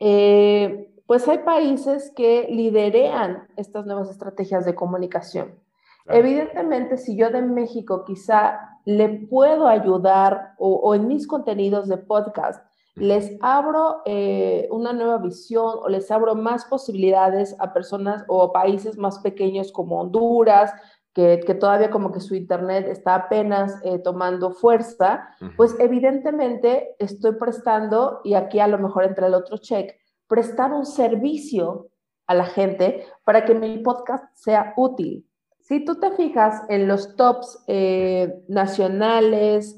[0.00, 5.67] eh, pues hay países que liderean estas nuevas estrategias de comunicación.
[6.08, 12.62] Evidentemente, si yo de México quizá le puedo ayudar o en mis contenidos de podcast
[12.98, 18.98] les abro eh, una nueva visión o les abro más posibilidades a personas o países
[18.98, 20.72] más pequeños como Honduras,
[21.14, 28.20] que, todavía como que su Internet está apenas eh, tomando fuerza, pues evidentemente estoy prestando,
[28.22, 29.96] y aquí a lo mejor entra el otro check,
[30.28, 31.88] prestar un servicio
[32.28, 35.27] a la gente para que mi podcast sea útil.
[35.68, 39.76] Si tú te fijas en los tops eh, nacionales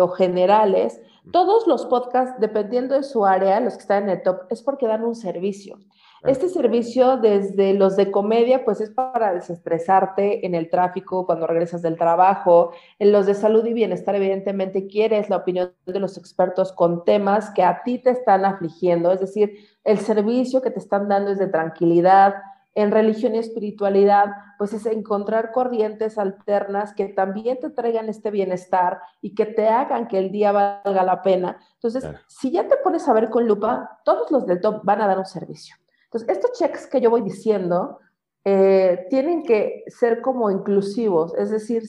[0.00, 1.00] o generales,
[1.32, 4.86] todos los podcasts, dependiendo de su área, los que están en el top, es porque
[4.86, 5.78] dan un servicio.
[6.22, 11.80] Este servicio, desde los de comedia, pues es para desestresarte en el tráfico cuando regresas
[11.80, 12.72] del trabajo.
[12.98, 17.50] En los de salud y bienestar, evidentemente, quieres la opinión de los expertos con temas
[17.50, 19.12] que a ti te están afligiendo.
[19.12, 22.34] Es decir, el servicio que te están dando es de tranquilidad,
[22.74, 24.26] en religión y espiritualidad,
[24.58, 30.06] pues es encontrar corrientes alternas que también te traigan este bienestar y que te hagan
[30.06, 31.58] que el día valga la pena.
[31.74, 35.06] Entonces, si ya te pones a ver con lupa, todos los del top van a
[35.06, 35.76] dar un servicio.
[36.04, 37.98] Entonces, estos checks que yo voy diciendo
[38.44, 41.82] eh, tienen que ser como inclusivos, es decir,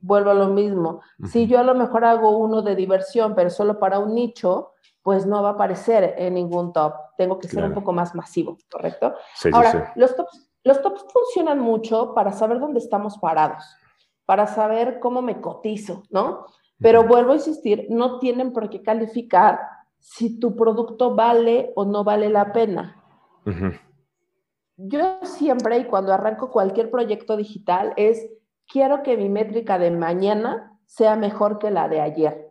[0.00, 1.00] vuelvo a lo mismo.
[1.24, 4.72] Si yo a lo mejor hago uno de diversión, pero solo para un nicho,
[5.02, 6.94] pues no va a aparecer en ningún top.
[7.16, 9.14] Tengo que ser un poco más masivo, ¿correcto?
[9.52, 13.64] Ahora, Los, tops, los tops funcionan mucho para saber dónde estamos parados,
[14.26, 16.46] para saber cómo me cotizo, ¿no?
[16.78, 19.60] Pero vuelvo a insistir, no tienen por qué calificar
[19.98, 22.96] si tu producto vale o no vale la pena.
[24.76, 28.26] Yo siempre y cuando arranco cualquier proyecto digital es,
[28.66, 32.49] quiero que mi métrica de mañana sea mejor que la de ayer.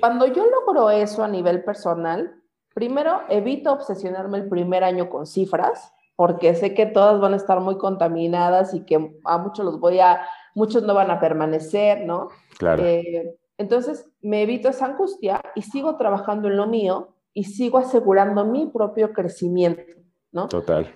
[0.00, 2.34] Cuando yo logro eso a nivel personal,
[2.74, 7.60] primero evito obsesionarme el primer año con cifras, porque sé que todas van a estar
[7.60, 12.28] muy contaminadas y que a muchos los voy a, muchos no van a permanecer, ¿no?
[12.58, 12.84] Claro.
[12.84, 18.44] Eh, entonces me evito esa angustia y sigo trabajando en lo mío y sigo asegurando
[18.44, 19.82] mi propio crecimiento,
[20.32, 20.48] ¿no?
[20.48, 20.92] Total.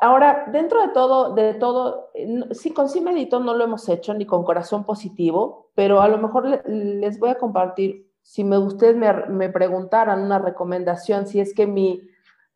[0.00, 2.10] Ahora, dentro de todo, de todo,
[2.52, 6.16] sí, con sí medito no lo hemos hecho ni con corazón positivo, pero a lo
[6.16, 11.66] mejor les voy a compartir, si me, ustedes me, preguntaran una recomendación, si es que
[11.66, 12.00] mi,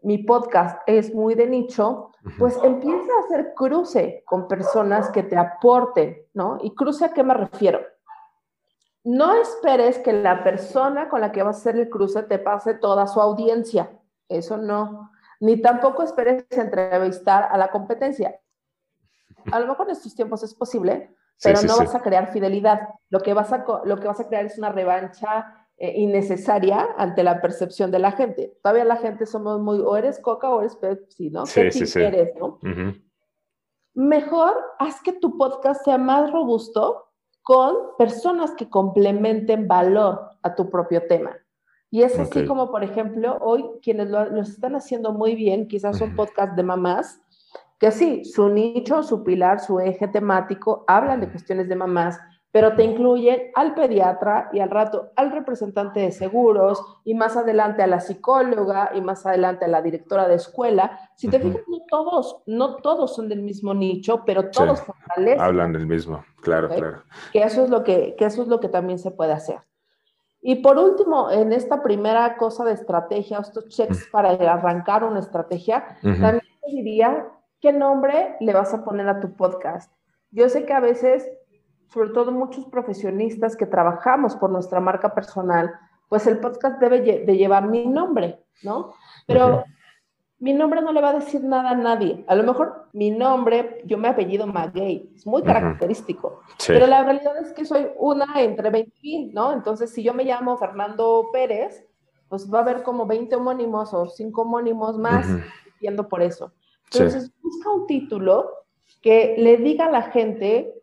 [0.03, 5.37] mi podcast es muy de nicho, pues empieza a hacer cruce con personas que te
[5.37, 6.57] aporten, ¿no?
[6.63, 7.81] ¿Y cruce a qué me refiero?
[9.03, 12.73] No esperes que la persona con la que vas a hacer el cruce te pase
[12.73, 15.11] toda su audiencia, eso no
[15.45, 18.41] ni tampoco esperes entrevistar a la competencia.
[19.53, 22.89] A lo mejor en estos tiempos es posible, pero no vas a crear fidelidad.
[23.11, 27.23] Lo que vas a, lo que vas a crear es una revancha eh, innecesaria ante
[27.23, 28.57] la percepción de la gente.
[28.63, 31.45] Todavía la gente somos muy, o eres Coca o eres Pepsi, ¿no?
[31.45, 32.01] Sí, sí, sí.
[32.01, 32.59] eres, no?
[33.93, 40.71] Mejor haz que tu podcast sea más robusto con personas que complementen valor a tu
[40.71, 41.37] propio tema.
[41.95, 46.17] Y es así como, por ejemplo, hoy quienes lo, están haciendo muy bien, quizás son
[46.17, 47.21] podcast de mamás,
[47.79, 52.19] que sí, su nicho, su pilar, su eje temático, hablan de cuestiones de mamás,
[52.51, 57.85] pero te incluyen al pediatra y al rato al representante de seguros y más adelante
[57.85, 60.99] a la psicóloga y más adelante a la directora de escuela.
[61.15, 64.83] Si te fijas, no todos, no todos son del mismo nicho, pero todos
[65.39, 67.05] Hablan del mismo, claro, claro.
[67.33, 69.61] Que eso es lo que, que eso es lo que también se puede hacer.
[70.47, 75.97] Y por último, en esta primera cosa de estrategia, estos checks para arrancar una estrategia,
[76.03, 77.29] también te diría
[77.63, 79.91] qué nombre le vas a poner a tu podcast.
[80.31, 81.27] Yo sé que a veces,
[81.89, 85.73] sobre todo muchos profesionistas que trabajamos por nuestra marca personal,
[86.11, 88.93] pues el podcast debe de llevar mi nombre, ¿no?
[89.27, 89.65] Pero
[90.45, 92.23] mi nombre no le va a decir nada a nadie.
[92.27, 96.43] A lo mejor mi nombre, yo me apellido Maguey, es muy característico.
[96.67, 99.55] Pero la realidad es que soy una entre 20 ¿no?
[99.55, 101.87] Entonces, si yo me llamo Fernando Pérez,
[102.29, 105.27] pues va a haber como 20 homónimos o 5 homónimos más
[105.81, 106.53] yendo por eso.
[106.93, 108.51] Entonces, busca un título
[109.01, 110.75] que le diga a la gente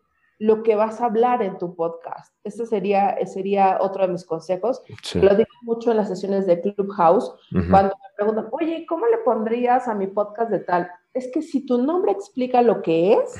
[0.41, 2.33] lo que vas a hablar en tu podcast.
[2.43, 4.81] Ese sería, sería otro de mis consejos.
[5.13, 7.31] Lo digo mucho en las sesiones de Clubhouse,
[7.69, 10.89] cuando me preguntan, oye, ¿cómo le pondrías a mi podcast de tal?
[11.13, 13.39] Es que si tu nombre explica lo que es,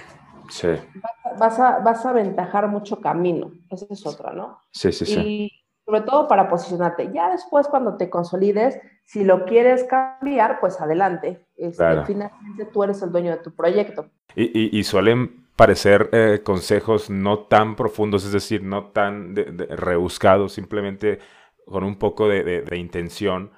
[1.39, 3.51] vas, a, vas a aventajar mucho camino.
[3.71, 4.59] Esa es otra, ¿no?
[4.69, 5.19] Sí, sí, sí.
[5.19, 5.51] Y
[5.83, 7.11] sobre todo para posicionarte.
[7.11, 11.47] Ya después, cuando te consolides, si lo quieres cambiar, pues adelante.
[11.57, 14.05] Este, finalmente tú eres el dueño de tu proyecto.
[14.35, 21.19] Y, y suelen parecer eh, consejos no tan profundos, es decir, no tan rebuscados, simplemente
[21.67, 23.51] con un poco de, intención,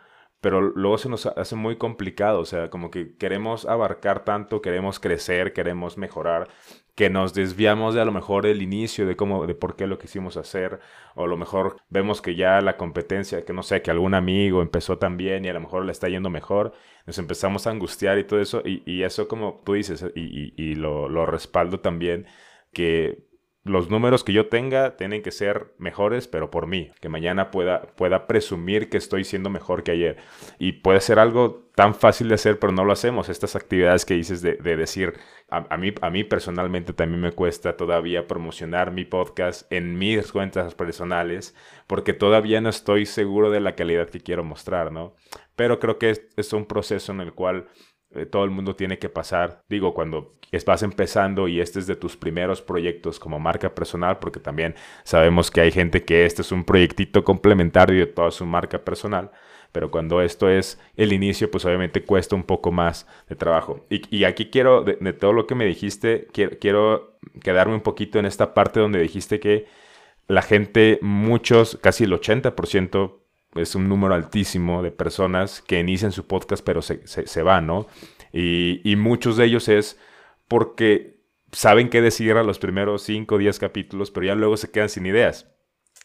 [0.44, 5.00] pero luego se nos hace muy complicado, o sea, como que queremos abarcar tanto, queremos
[5.00, 6.50] crecer, queremos mejorar,
[6.96, 9.98] que nos desviamos de a lo mejor el inicio de cómo, de por qué lo
[9.98, 10.82] quisimos hacer,
[11.16, 14.62] o a lo mejor vemos que ya la competencia, que no sé, que algún amigo
[14.62, 16.74] empezó también y a lo mejor le está yendo mejor,
[17.06, 21.08] nos empezamos a angustiar y todo eso, y, eso como tú dices, y, y lo,
[21.08, 22.28] lo respaldo también,
[22.74, 23.24] que
[23.64, 27.84] los números que yo tenga tienen que ser mejores, pero por mí, que mañana pueda,
[27.96, 30.18] pueda presumir que estoy siendo mejor que ayer.
[30.60, 33.30] Y puede ser algo tan fácil de hacer, pero no lo hacemos.
[33.30, 35.14] Estas actividades que dices de, decir,
[35.50, 40.76] a, mí, a mí personalmente también me cuesta todavía promocionar mi podcast en mis cuentas
[40.76, 41.56] personales,
[41.88, 45.16] porque todavía no estoy seguro de la calidad que quiero mostrar, ¿no?
[45.56, 47.68] Pero creo que es, es un proceso en el cual
[48.16, 49.62] eh, todo el mundo tiene que pasar.
[49.70, 50.32] Digo, cuando
[50.66, 55.50] vas empezando y este es de tus primeros proyectos como marca personal, porque también sabemos
[55.50, 59.32] que hay gente que este es un proyectito complementario de toda su marca personal,
[59.72, 63.86] pero cuando esto es el inicio, pues obviamente cuesta un poco más de trabajo.
[63.90, 68.26] Y, aquí quiero, de, todo lo que me dijiste, quiero, quiero quedarme un poquito en
[68.26, 69.66] esta parte donde dijiste que
[70.28, 73.23] la gente, muchos, casi el 80%,
[73.56, 77.88] es un número altísimo de personas que inician su podcast pero se, se, van, ¿no?
[78.32, 80.00] Y, y, muchos de ellos es
[80.48, 84.72] porque saben qué decir a los primeros 5 o 10 capítulos, pero ya luego se
[84.72, 85.52] quedan sin ideas.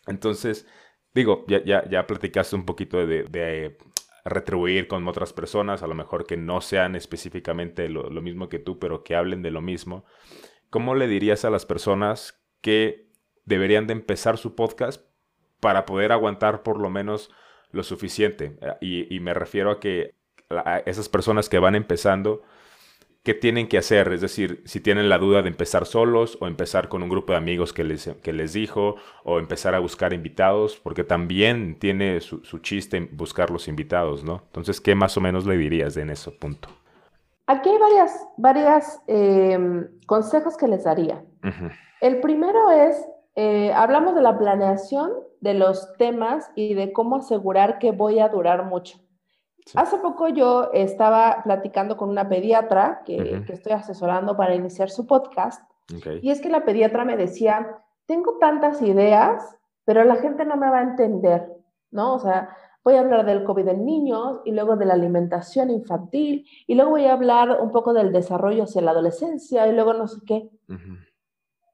[0.07, 0.67] Entonces,
[1.15, 3.79] digo, ya, ya, ya platicaste un poquito de, de,
[4.25, 8.59] retribuir con otras personas, a lo mejor que no sean específicamente lo, lo mismo que
[8.59, 10.05] tú, pero que hablen de lo mismo.
[10.69, 13.09] ¿Cómo le dirías a las personas que
[13.47, 15.08] deberían de empezar su podcast
[15.61, 17.31] para poder aguantar por lo menos
[17.71, 18.59] lo suficiente.
[18.81, 20.15] Y, me refiero a que
[20.87, 22.43] esas personas que van empezando,
[23.23, 24.13] ¿qué tienen que hacer?
[24.13, 27.39] Es decir, si tienen la duda de empezar solos o empezar con un grupo de
[27.39, 32.41] amigos que les, que les dijo o empezar a buscar invitados, porque también tiene su,
[32.61, 34.43] chiste buscar los invitados, ¿no?
[34.47, 36.69] Entonces, ¿qué más o menos le dirías en ese punto?
[37.47, 41.25] Aquí hay varias, varias em, consejos que les daría.
[42.01, 42.97] El primero es,
[43.41, 48.29] eh, hablamos de la planeación de los temas y de cómo asegurar que voy a
[48.29, 48.99] durar mucho.
[49.77, 55.63] Hace poco yo estaba platicando con una pediatra que, estoy asesorando para iniciar su podcast
[56.21, 57.77] y es que la pediatra me decía,
[58.07, 61.49] tengo tantas ideas, pero la gente no me va a entender,
[61.93, 62.15] ¿no?
[62.15, 66.45] O sea, voy a hablar del COVID en niños y luego de la alimentación infantil
[66.67, 70.09] y luego voy a hablar un poco del desarrollo hacia la adolescencia y luego no
[70.09, 70.51] sé qué.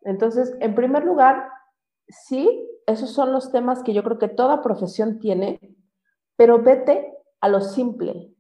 [0.03, 1.54] Entonces, en primer lugar,
[2.09, 5.61] sí, esos son los temas que yo creo que toda profesión tiene,
[6.37, 8.31] pero vete a lo simple.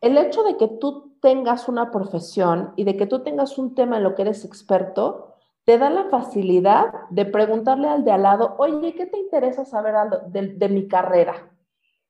[0.00, 3.98] El hecho de que tú tengas una profesión y de que tú tengas un tema
[3.98, 8.54] en lo que eres experto, te da la facilidad de preguntarle al de al lado,
[8.58, 9.94] oye, ¿qué te interesa saber
[10.28, 11.50] de, mi carrera?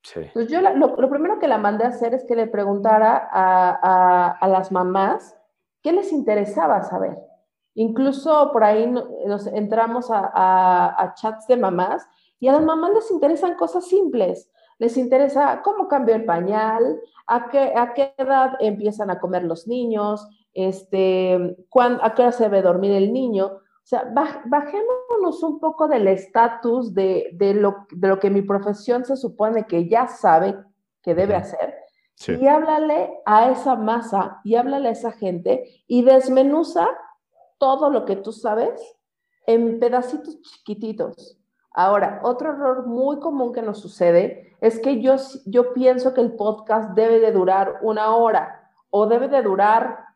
[0.03, 0.21] Sí.
[0.21, 4.71] Entonces yo lo, primero que la mandé a hacer es que le preguntara a las
[4.71, 5.37] mamás
[5.83, 7.19] qué les interesaba saber.
[7.75, 8.87] Incluso por ahí
[9.27, 12.07] nos entramos a, chats de mamás
[12.39, 14.51] y a las mamás les interesan cosas simples.
[14.79, 19.67] Les interesa cómo cambió el pañal, a qué, a qué edad empiezan a comer los
[19.69, 21.57] niños, este,
[22.03, 23.47] a qué hora se debe dormir el niño.
[23.47, 29.05] O sea, bajémonos un poco del estatus de, de, lo, de lo que mi profesión
[29.05, 30.57] se supone que ya sabe
[31.03, 31.75] que debe hacer.
[32.29, 36.89] Y háblale a esa masa y háblale a esa gente y desmenuza
[37.63, 38.83] todo lo que tú sabes
[39.47, 41.39] en pedacitos chiquititos.
[41.71, 45.15] Ahora, otro error muy común que nos sucede es que yo,
[45.47, 50.07] yo pienso que el podcast debe de durar una hora o debe de durar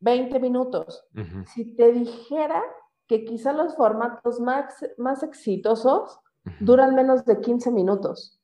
[0.00, 1.06] 20 minutos.
[1.54, 2.60] Si te dijera
[3.06, 6.18] que quizá los formatos más, más exitosos
[6.58, 8.40] duran menos de 15 minutos.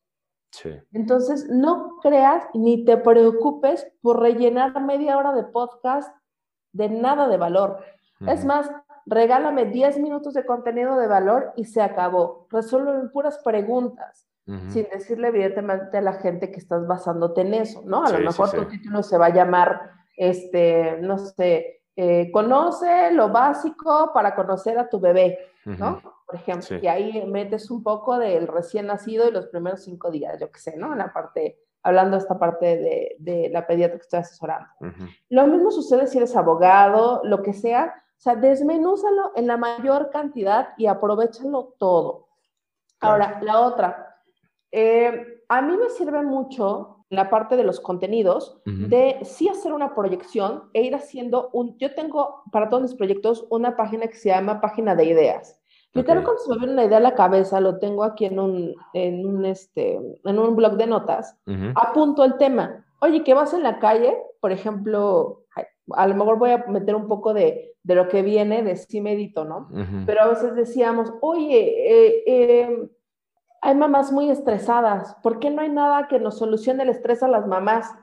[0.93, 6.15] Entonces, no creas ni te preocupes por rellenar media hora de podcast
[6.71, 7.85] de nada de valor.
[8.27, 8.70] Es más,
[9.07, 12.47] regálame 10 minutos de contenido de valor y se acabó.
[12.51, 14.29] Resuelve puras preguntas,
[14.68, 18.05] sin decirle evidentemente a la gente que estás basándote en eso, ¿no?
[18.05, 23.29] A lo mejor tu título se va a llamar, este, no sé, eh, conoce lo
[23.29, 26.01] básico para conocer a tu bebé, ¿no?
[26.27, 30.41] Por ejemplo, y ahí metes un poco del recién nacido y los primeros cinco días,
[30.41, 30.93] yo qué sé, ¿no?
[30.93, 34.68] En la parte, hablando de esta parte de, de la pediatra que estoy asesorando.
[35.29, 40.68] Lo mismo sucede si eres abogado, lo que sea, sea, desmenúzalo en la mayor cantidad
[40.77, 42.29] y aprovechalo todo.
[43.01, 44.16] Ahora, la otra,
[44.70, 49.95] eh, a mí me sirve mucho la parte de los contenidos, de sí hacer una
[49.95, 54.31] proyección e ir haciendo un, yo tengo para todos mis proyectos una página que se
[54.31, 55.61] llama página de ideas.
[55.93, 58.25] Yo creo que cuando se me viene una idea a la cabeza, lo tengo aquí
[58.25, 61.37] en un, en un, este, en un blog de notas,
[61.75, 62.87] apunto el tema.
[63.03, 64.16] Oye, ¿qué vas en la calle?
[64.41, 65.41] Por ejemplo,
[65.91, 69.01] a lo mejor voy a meter un poco de, de lo que viene de sí
[69.01, 69.68] medito, ¿no?
[70.07, 72.91] Pero a veces decíamos, oye, eh, eh,
[73.61, 75.16] hay mamás muy estresadas.
[75.22, 77.95] ¿Por qué no hay nada que nos solucione el estrés a las mamás?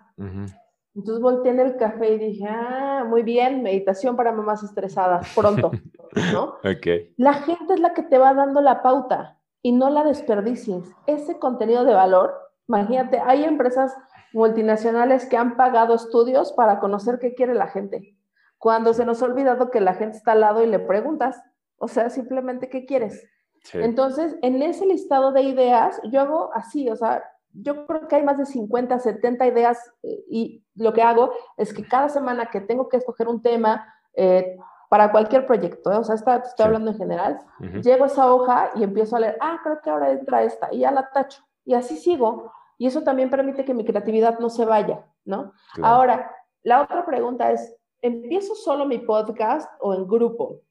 [0.95, 5.71] Entonces volteé en el café y dije, ah, muy bien, meditación para mamás estresadas, pronto,
[6.33, 6.55] ¿no?
[6.59, 7.13] Okay.
[7.17, 10.83] La gente es la que te va dando la pauta y no la desperdicies.
[11.07, 12.33] Ese contenido de valor,
[12.67, 13.95] imagínate, hay empresas
[14.33, 18.15] multinacionales que han pagado estudios para conocer qué quiere la gente.
[18.57, 21.41] Cuando se nos ha olvidado que la gente está al lado y le preguntas,
[21.77, 23.25] o sea, simplemente, ¿qué quieres?
[23.73, 28.23] Entonces, en ese listado de ideas, yo hago así, o sea, yo creo que hay
[28.23, 32.61] más de 50, 70 ideas eh, y lo que hago es que cada semana que
[32.61, 34.57] tengo que escoger un tema eh,
[34.89, 35.97] para cualquier proyecto, ¿eh?
[35.97, 37.39] o sea, está, estoy hablando en general,
[37.83, 40.79] llego a esa hoja y empiezo a leer, ah, creo que ahora entra esta y
[40.79, 42.51] ya la tacho y así sigo.
[42.79, 45.51] Y eso también permite que mi creatividad no se vaya, ¿no?
[45.83, 46.31] Ahora,
[46.63, 50.61] la otra pregunta es, ¿empiezo solo mi podcast o en grupo?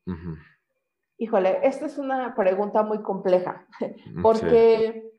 [1.18, 3.66] Híjole, esta es una pregunta muy compleja,
[4.22, 5.12] porque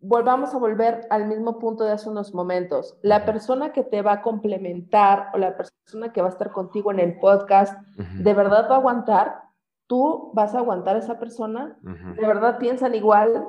[0.00, 2.98] volvamos a volver al mismo punto de hace unos momentos.
[3.02, 6.92] La persona que te va a complementar o la persona que va a estar contigo
[6.92, 9.42] en el podcast, ¿de verdad va a aguantar?
[9.86, 11.76] ¿Tú vas a aguantar a esa persona?
[11.82, 13.46] ¿De verdad piensan igual?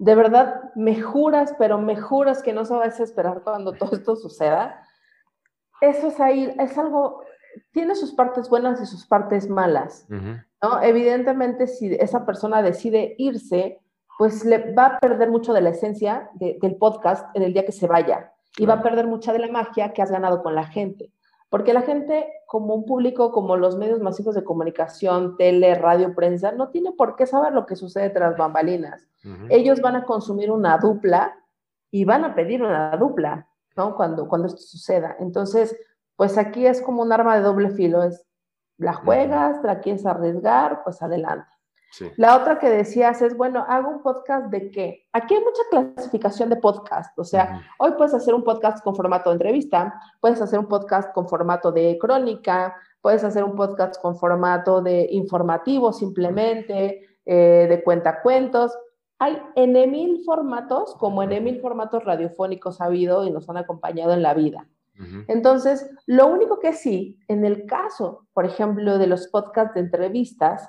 [0.00, 3.92] ¿De verdad me juras, pero me juras que no se va a desesperar cuando todo
[3.92, 4.82] esto suceda?
[5.82, 7.22] Eso es ahí, es algo,
[7.70, 10.06] tiene sus partes buenas y sus partes malas.
[10.08, 10.82] ¿no?
[10.82, 13.78] Evidentemente, si esa persona decide irse,
[14.16, 17.72] pues le va a perder mucho de la esencia del podcast en el día que
[17.72, 20.64] se vaya y va a perder mucha de la magia que has ganado con la
[20.64, 21.12] gente.
[21.50, 26.52] Porque la gente, como un público, como los medios masivos de comunicación, tele, radio, prensa,
[26.52, 29.08] no tiene por qué saber lo que sucede tras bambalinas.
[29.50, 31.36] Ellos van a consumir una dupla
[31.90, 33.96] y van a pedir una dupla, ¿no?
[33.96, 35.16] Cuando, cuando esto suceda.
[35.18, 35.76] Entonces,
[36.14, 38.24] pues aquí es como un arma de doble filo, es
[38.78, 41.50] la juegas, la quieres arriesgar, pues adelante.
[42.16, 45.08] La otra que decías es, bueno, hago un podcast de qué?
[45.12, 49.30] Aquí hay mucha clasificación de podcast, o sea, hoy puedes hacer un podcast con formato
[49.30, 54.16] de entrevista, puedes hacer un podcast con formato de crónica, puedes hacer un podcast con
[54.16, 58.76] formato de informativo simplemente, eh, de cuentacuentos.
[59.18, 64.12] Hay N mil formatos, como N mil formatos radiofónicos ha habido y nos han acompañado
[64.12, 64.68] en la vida.
[65.28, 70.68] Entonces, lo único que sí, en el caso, por ejemplo, de los podcasts de entrevistas,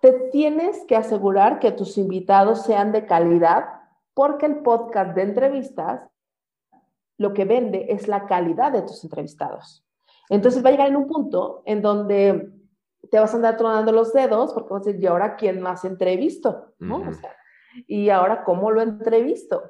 [0.00, 3.66] te tienes que asegurar que tus invitados sean de calidad,
[4.14, 6.10] porque el podcast de entrevistas
[7.18, 9.84] lo que vende es la calidad de tus entrevistados.
[10.30, 12.50] Entonces va a llegar en un punto en donde
[13.10, 15.84] te vas a andar tronando los dedos porque vas a decir, ¿y ahora quién más
[15.84, 16.74] entrevisto?
[17.86, 19.62] ¿Y ahora cómo lo entrevisto?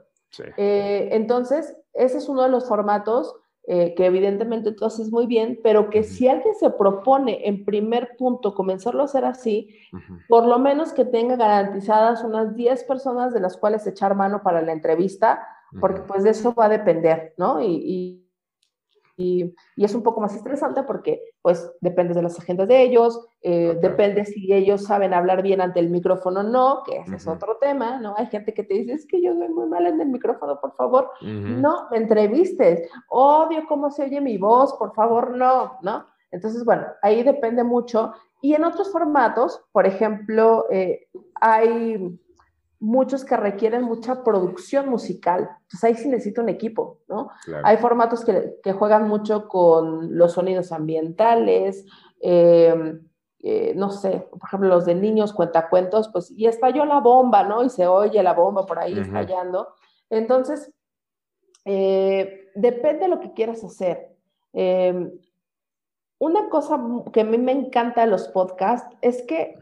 [0.56, 3.34] Eh, entonces, ese es uno de los formatos
[3.66, 8.16] eh, que evidentemente tú haces muy bien, pero que si alguien se propone en primer
[8.16, 9.68] punto comenzarlo a hacer así,
[10.28, 14.62] por lo menos que tenga garantizadas unas 10 personas de las cuales echar mano para
[14.62, 15.46] la entrevista,
[15.80, 17.62] porque pues de eso va a depender, ¿no?
[17.62, 18.29] y
[19.20, 23.78] y, es un poco más estresante porque pues depende de las agendas de ellos, eh,
[23.80, 27.56] depende si ellos saben hablar bien ante el micrófono o no, que ese es otro
[27.58, 28.14] tema, ¿no?
[28.16, 30.74] Hay gente que te dice, es que yo soy muy mal en el micrófono, por
[30.74, 36.06] favor, no me entrevistes, odio cómo se oye mi voz, por favor, no, ¿no?
[36.30, 38.12] Entonces, bueno, ahí depende mucho.
[38.42, 41.08] Y en otros formatos, por ejemplo, eh,
[41.40, 42.18] hay
[42.80, 45.50] muchos que requieren mucha producción musical.
[45.62, 47.30] Entonces ahí sí necesita un equipo, ¿no?
[47.62, 51.84] Hay formatos que, juegan mucho con los sonidos ambientales,
[52.20, 52.98] eh,
[53.40, 57.62] eh, no sé, por ejemplo, los de niños cuentacuentos, pues y estalló la bomba, ¿no?
[57.62, 59.68] Y se oye la bomba por ahí estallando.
[60.08, 60.72] Entonces,
[61.66, 64.08] eh, depende de lo que quieras hacer.
[66.18, 66.78] una cosa
[67.12, 69.58] que a mí me encanta de los podcasts es que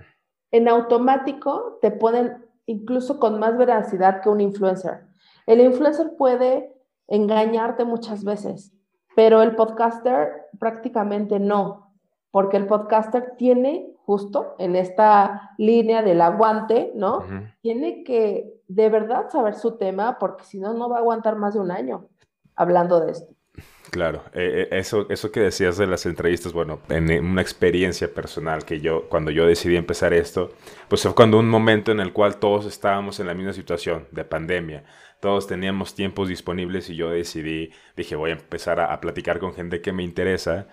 [0.51, 5.07] en automático te pueden incluso con más veracidad que un influencer.
[5.47, 6.77] El influencer puede
[7.09, 8.73] engañarte muchas veces,
[9.17, 11.95] pero el podcaster prácticamente no,
[12.31, 17.25] porque el podcaster tiene justo en esta línea del aguante, ¿no?
[17.63, 21.55] Tiene que de verdad saber su tema, porque si no, no va a aguantar más
[21.55, 22.07] de un año
[22.55, 23.35] hablando de esto.
[23.91, 28.65] Claro, eh, eh, eso, eso que decías de las entrevistas, bueno, en una experiencia personal
[28.65, 30.53] que yo, cuando yo decidí empezar esto,
[30.89, 34.25] pues fue cuando un momento en el cual todos estábamos en la misma situación de
[34.25, 34.85] pandemia,
[35.21, 39.81] todos teníamos tiempos disponibles y yo decidí, dije, voy a empezar a, platicar con gente
[39.81, 40.69] que me interesa,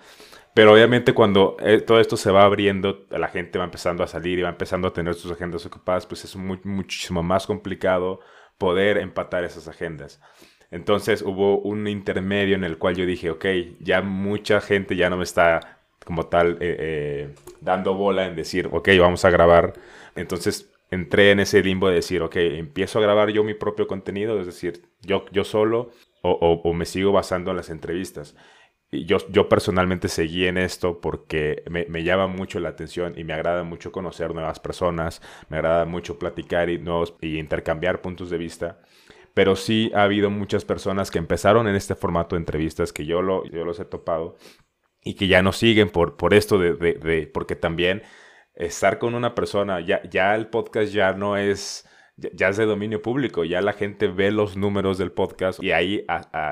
[0.53, 4.39] pero obviamente cuando eh, todo esto se va abriendo, la gente va empezando a salir
[4.39, 8.19] y va empezando a tener sus agendas ocupadas, pues es muchísimo más complicado
[8.57, 10.21] poder empatar esas agendas.
[10.71, 13.45] Entonces hubo un intermedio en el cual yo dije, ok,
[13.79, 18.69] ya mucha gente ya no me está como tal eh, eh, dando bola en decir,
[18.71, 19.73] ok, vamos a grabar.
[20.15, 24.39] Entonces entré en ese limbo de decir, ok, empiezo a grabar yo mi propio contenido,
[24.39, 25.91] es decir, yo, yo solo,
[26.21, 28.35] o, me sigo basando en las entrevistas.
[28.91, 33.23] Y yo, yo personalmente seguí en esto porque me, me, llama mucho la atención y
[33.23, 38.29] me agrada mucho conocer nuevas personas, me agrada mucho platicar y, nuevos, y intercambiar puntos
[38.29, 38.79] de vista
[39.35, 43.21] pero sí ha habido muchas personas que empezaron en este formato de entrevistas que yo,
[43.21, 44.37] lo, yo los he topado
[45.03, 48.01] y que ya no siguen por, por esto de, de, porque también
[48.55, 53.01] estar con una persona, ya, ya el podcast ya no es, ya, es de dominio
[53.01, 56.05] público, ya la gente ve los números del podcast y ahí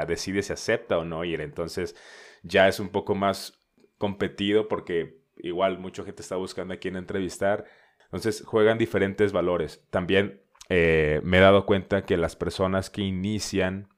[0.05, 1.95] decide si acepta o no ir, entonces
[2.43, 3.65] ya es un poco más
[3.97, 7.63] competido porque igual mucha gente está buscando a quién entrevistar,
[8.03, 9.87] entonces juegan diferentes valores.
[9.89, 13.89] También eh, me he dado cuenta que las personas que inician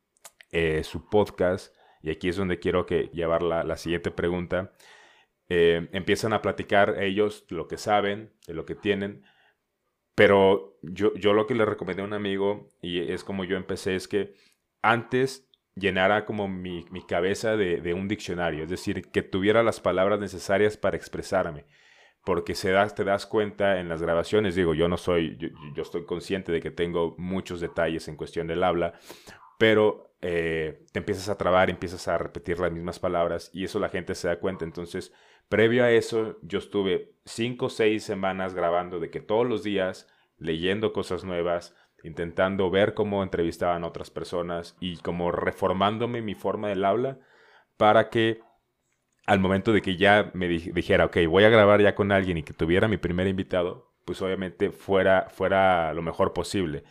[0.52, 4.74] eh, su podcast, y aquí es donde quiero que llevar la, siguiente pregunta,
[5.50, 9.24] eh, empiezan a platicar ellos lo que saben, de lo que tienen,
[10.16, 13.96] pero yo, yo lo que le recomendé a un amigo, y es como yo empecé,
[13.96, 14.34] es que
[14.82, 20.20] antes llenara como mi, cabeza de, de, un diccionario, es decir, que tuviera las palabras
[20.20, 21.66] necesarias para expresarme
[22.26, 26.06] porque se das, te das cuenta en las grabaciones, digo, yo no soy, yo, estoy
[26.06, 28.94] consciente de que tengo muchos detalles en cuestión del habla,
[29.60, 33.90] pero eh, te empiezas a trabar, empiezas a repetir las mismas palabras y eso la
[33.90, 34.66] gente se da cuenta.
[34.66, 35.14] Entonces,
[35.50, 40.08] previo a eso, yo estuve cinco o seis semanas grabando de que todos los días,
[40.40, 46.86] leyendo cosas nuevas, intentando ver cómo entrevistaban otras personas y como reformándome mi forma del
[46.86, 47.20] habla
[47.78, 48.40] para que
[49.26, 52.44] al momento de que ya me dijera, ok, voy a grabar ya con alguien y
[52.44, 56.84] que tuviera mi primer invitado, pues obviamente fuera, fuera lo mejor posible.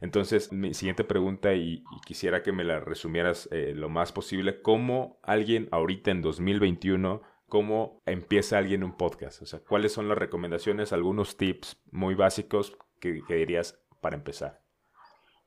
[0.00, 5.20] Entonces, mi siguiente pregunta, y, quisiera que me la resumieras eh, lo más posible, ¿cómo
[5.22, 9.42] alguien ahorita en 2021, cómo empieza alguien un podcast?
[9.42, 14.60] O sea, ¿cuáles son las recomendaciones, algunos tips muy básicos que, dirías para empezar?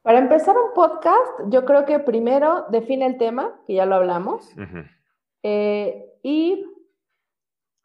[0.03, 4.53] Para empezar un podcast, yo creo que primero define el tema, que ya lo hablamos.
[5.47, 6.65] Eh, y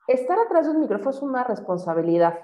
[0.07, 2.39] estar atrás de un micrófono es una responsabilidad.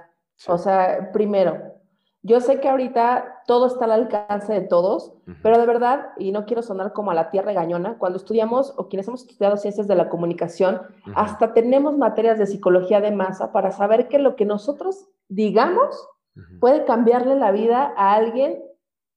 [0.47, 1.73] O sea, primero,
[2.21, 6.45] yo sé que ahorita todo está al alcance de todos, pero de verdad, y no
[6.45, 9.95] quiero sonar como a la tierra regañona, cuando estudiamos o quienes hemos estudiado ciencias de
[9.95, 10.83] la comunicación,
[11.15, 16.11] hasta tenemos materias de psicología de masa para saber que lo que nosotros digamos
[16.61, 18.63] puede cambiarle la vida a alguien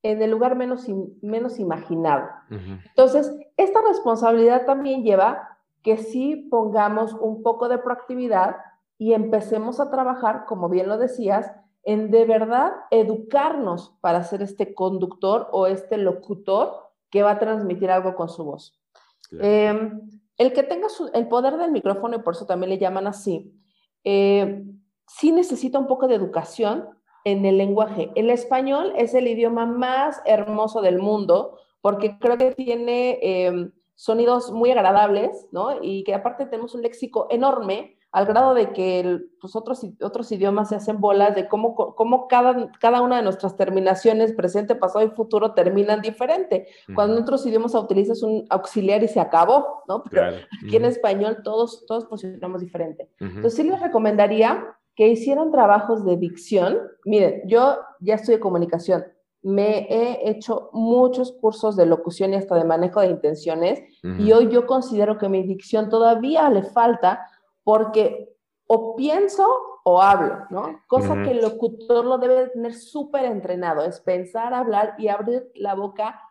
[0.02, 0.88] en el lugar menos,
[1.22, 2.30] menos imaginado.
[2.50, 5.49] Entonces, esta responsabilidad también lleva
[5.84, 8.58] que sí pongamos un poco de proactividad
[8.98, 11.52] y empecemos a trabajar, como bien lo decías,
[11.84, 17.90] en de verdad educarnos para ser este conductor o este locutor que va a transmitir
[17.90, 18.78] algo con su voz.
[19.40, 20.02] Em,
[20.38, 23.54] el que tenga el poder del micrófono, y por eso también le llaman así,
[24.04, 24.64] eh,
[25.08, 26.90] sí necesita un poco de educación
[27.24, 28.12] en el lenguaje.
[28.16, 34.54] El español es el idioma más hermoso del mundo porque creo que tiene em, sonidos
[34.54, 35.84] muy agradables, ¿no?
[35.84, 40.70] Y que aparte tenemos un léxico enorme, al grado de que pues, otros, otros idiomas
[40.70, 45.10] se hacen bolas de cómo, cómo cada, cada una de nuestras terminaciones, presente, pasado y
[45.10, 46.68] futuro, terminan diferente.
[46.96, 50.02] Cuando en otros idiomas utilizas un auxiliar y se acabó, ¿no?
[50.10, 53.10] Pero aquí en español todos, todos posicionamos diferente.
[53.20, 56.80] Entonces sí les recomendaría que hicieran trabajos de dicción.
[57.04, 59.04] Miren, yo ya estudié comunicación,
[59.42, 64.50] me he hecho muchos cursos de locución y hasta de manejo de intenciones y hoy
[64.50, 67.26] yo considero que mi dicción todavía le falta
[67.64, 68.34] porque
[68.68, 69.48] o pienso
[69.84, 70.82] o hablo, ¿no?
[70.88, 75.74] Cosa que el locutor lo debe tener súper entrenado, es pensar, hablar y abrir la
[75.74, 76.22] boca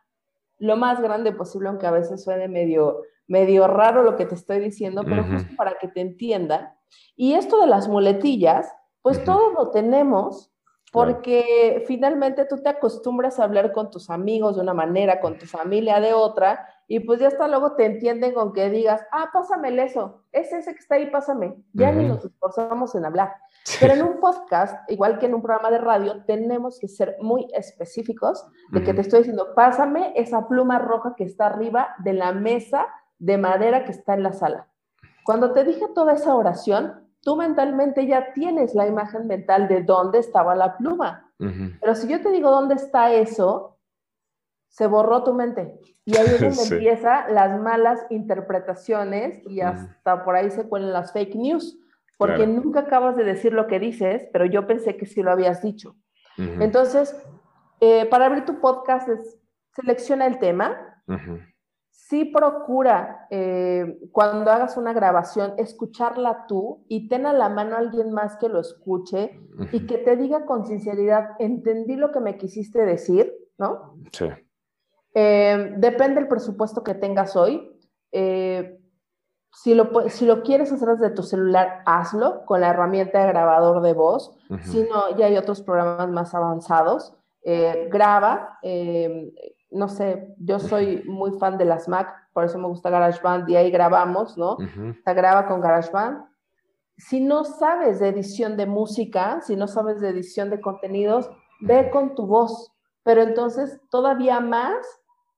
[0.59, 4.61] lo más grande posible, aunque a veces suene medio, medio raro lo que te estoy
[4.61, 6.73] diciendo, pero justo para que te entiendan.
[7.17, 10.53] Y esto de las muletillas, pues todo lo tenemos
[10.93, 15.47] porque finalmente tú te acostumbras a hablar con tus amigos de una manera, con tu
[15.47, 19.69] familia de otra, y pues ya hasta luego te entienden con que digas, ah, pásame
[19.69, 21.55] el eso, es ese que está ahí, pásame.
[21.75, 23.35] Ya ni nos esforzamos en hablar.
[23.79, 27.47] Pero en un podcast, igual que en un programa de radio, tenemos que ser muy
[27.53, 32.33] específicos de que te estoy diciendo, pásame esa pluma roja que está arriba de la
[32.33, 32.87] mesa
[33.19, 34.69] de madera que está en la sala.
[35.25, 40.19] Cuando te dije toda esa oración, tú mentalmente ya tienes la imagen mental de dónde
[40.19, 41.31] estaba la pluma.
[41.39, 43.79] Pero si yo te digo dónde está eso,
[44.69, 45.79] se borró tu mente.
[46.05, 51.13] Y ahí es donde empiezan las malas interpretaciones y hasta por ahí se cuelan las
[51.13, 51.79] fake news,
[52.17, 55.63] porque nunca acabas de decir lo que dices, pero yo pensé que sí lo habías
[55.63, 55.97] dicho.
[56.37, 57.17] Entonces,
[57.81, 59.39] eh, para abrir tu podcast, es,
[59.75, 61.03] selecciona el tema,
[61.99, 67.81] sí procura eh, cuando hagas una grabación escucharla tú y ten a la mano a
[67.81, 69.41] alguien más que lo escuche
[69.73, 73.97] y que te diga con sinceridad, entendí lo que me quisiste decir, ¿no?
[74.13, 74.27] Sí.
[75.13, 77.77] Eh, depende del presupuesto que tengas hoy.
[78.13, 78.81] Eh,
[79.53, 83.83] si, lo, si lo quieres hacer desde tu celular, hazlo con la herramienta de grabador
[83.83, 84.39] de voz.
[84.63, 87.17] Si no, ya hay otros programas más avanzados.
[87.91, 88.61] graba
[89.71, 93.57] no sé, yo soy muy fan de las Mac, por eso me gusta GarageBand y
[93.57, 94.57] ahí grabamos, ¿no?
[95.05, 96.25] Se graba con GarageBand.
[96.97, 101.91] Si no sabes de edición de música, si no sabes de edición de contenidos, ve
[101.91, 104.77] con tu voz, pero entonces todavía más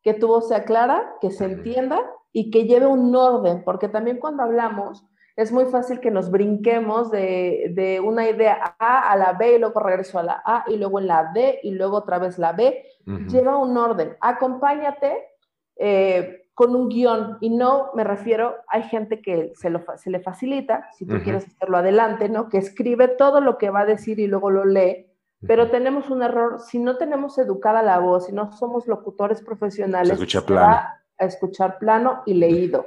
[0.02, 2.00] que tu voz sea clara, que se entienda
[2.32, 5.04] y que lleve un orden, porque también cuando hablamos,
[5.40, 9.80] es muy fácil que nos brinquemos de, una idea A a la B y luego
[9.80, 12.84] regreso a la A y luego en la D y luego otra vez la B.
[13.06, 14.18] Lleva un orden.
[14.20, 15.28] Acompáñate
[15.76, 20.20] eh, con un guion y no me refiero, hay gente que se, lo, se le
[20.20, 22.50] facilita, si tú quieres hacerlo adelante, ¿no?
[22.50, 25.06] Que escribe todo lo que va a decir y luego lo lee.
[25.46, 30.08] Pero tenemos un error, si no tenemos educada la voz, si no somos locutores profesionales,
[30.08, 30.76] se escucha plano.
[31.18, 32.84] a escuchar plano y leído.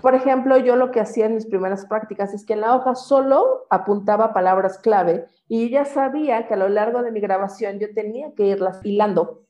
[0.00, 2.94] Por ejemplo, yo lo que hacía en mis primeras prácticas es que en la hoja
[2.94, 7.92] solo apuntaba palabras clave y ya sabía que a lo largo de mi grabación yo
[7.94, 9.46] tenía que irlas hilando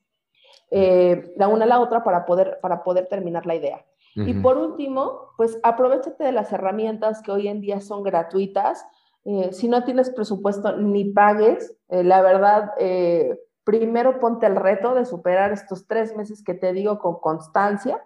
[0.71, 3.85] eh, la una a la otra para poder, para poder terminar la idea.
[4.19, 8.87] Y por último, pues aprovechate de las herramientas que hoy en día son gratuitas.
[9.27, 11.77] Eh, si no tienes presupuesto, ni pagues.
[11.91, 12.71] Eh, la verdad,
[13.67, 18.01] primero ponte el reto de superar estos tres meses que te digo con constancia,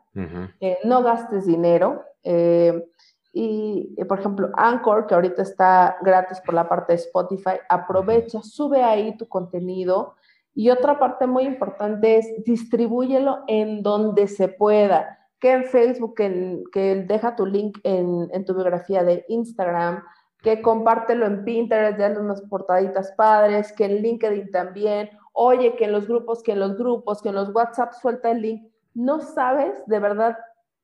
[0.58, 2.02] eh, no gastes dinero.
[2.24, 2.88] Eh,
[3.34, 8.82] y, por ejemplo, Anchor, que ahorita está gratis por la parte de Spotify, aprovecha, sube
[8.82, 10.14] ahí tu contenido.
[10.54, 15.18] Y otra parte muy importante es distribúyelo en donde se pueda.
[15.38, 20.02] Que en Facebook, que, deja tu link en, en tu biografía de Instagram,
[20.42, 25.92] que compártelo en Pinterest, de unas portaditas padres, que en LinkedIn también, oye, que en
[25.92, 28.72] los grupos, que en los grupos, que en los WhatsApp suelta el link.
[28.94, 30.36] No sabes de verdad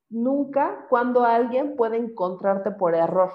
[0.09, 3.31] nunca cuando alguien puede encontrarte por error.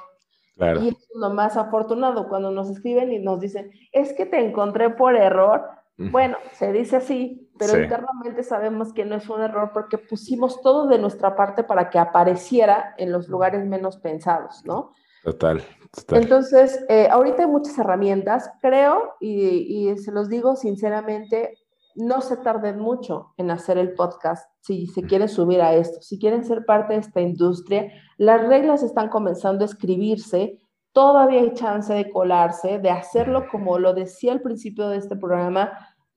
[0.81, 4.91] Y es lo más afortunado cuando nos escriben y nos dicen, es que te encontré
[4.91, 5.63] por error.
[5.97, 10.89] Bueno, se dice así, pero internamente sabemos que no es un error porque pusimos todo
[10.89, 14.93] de nuestra parte para que apareciera en los lugares menos pensados, ¿no?
[15.23, 15.63] Total,
[16.09, 21.59] entonces, eh, ahorita hay muchas herramientas, creo, y, se los digo sinceramente,
[21.95, 26.19] no se tarden mucho en hacer el podcast si se quieren subir a esto, si
[26.19, 27.93] quieren ser parte de esta industria.
[28.17, 30.59] Las reglas están comenzando a escribirse,
[30.93, 35.73] todavía hay chance de colarse, de hacerlo como lo decía al principio de este programa,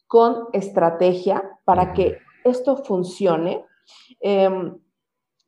[0.07, 3.65] con estrategia para que esto funcione.
[4.21, 4.77] Em,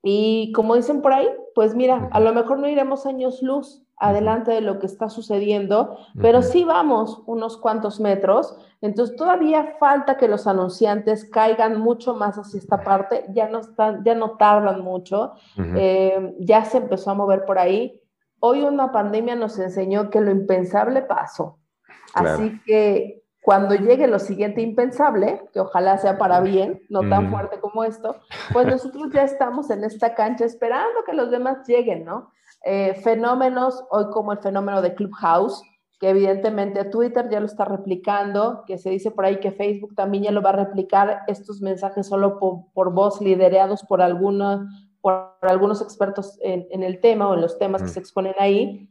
[0.09, 4.51] y como dicen por ahí, pues mira, a lo mejor no iremos años luz, adelante
[4.51, 10.29] de lo que está sucediendo, pero sí vamos unos cuantos metros, entonces todavía falta que
[10.29, 15.33] los anunciantes caigan mucho más hacia esta parte, ya no, están, ya no tardan mucho,
[15.75, 18.01] eh, ya se empezó a mover por ahí.
[18.39, 21.57] Hoy una pandemia nos enseñó que lo impensable pasó,
[22.13, 27.59] así que cuando llegue lo siguiente impensable, que ojalá sea para bien, no tan fuerte
[27.59, 28.17] como esto,
[28.51, 32.31] pues nosotros ya estamos en esta cancha esperando que los demás lleguen, ¿no?
[32.63, 35.63] Eh, fenómenos, hoy como el fenómeno de Clubhouse,
[35.99, 40.25] que evidentemente Twitter ya lo está replicando, que se dice por ahí que Facebook también
[40.25, 42.39] ya lo va a replicar, estos mensajes solo
[42.73, 44.61] por, voz liderados por, algunos,
[45.01, 48.89] por algunos expertos en, el tema o en los temas que se exponen ahí,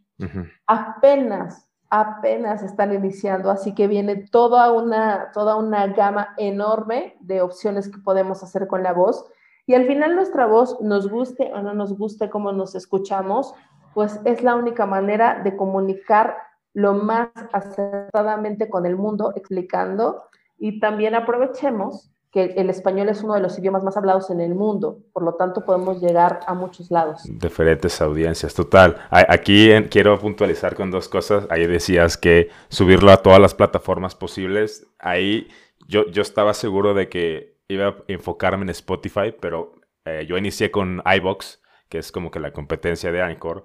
[0.66, 7.88] apenas, apenas están iniciando, así que viene toda una, toda una gama enorme de opciones
[7.88, 9.24] que podemos hacer con la voz.
[9.66, 13.54] Y al final nuestra voz, nos guste o no nos guste cómo nos escuchamos,
[13.94, 16.36] pues es la única manera de comunicar
[16.74, 20.24] lo más acertadamente con el mundo, explicando.
[20.58, 24.54] Y también aprovechemos que el español es uno de los idiomas más hablados en el
[24.54, 27.22] mundo, por lo tanto podemos llegar a muchos lados.
[27.24, 28.98] Diferentes audiencias, total.
[29.08, 31.46] Aquí quiero puntualizar con dos cosas.
[31.48, 34.86] Ahí decías que subirlo a todas las plataformas posibles.
[34.98, 35.48] Ahí
[35.88, 39.72] yo, yo estaba seguro de que iba a enfocarme en Spotify, pero
[40.04, 43.64] eh, yo inicié con iBox, que es como que la competencia de Anchor.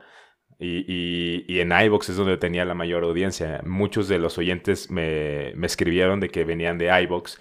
[0.60, 3.62] Y, y, en iBox es donde tenía la mayor audiencia.
[3.66, 7.38] Muchos de los oyentes me, me escribieron de que venían de iBox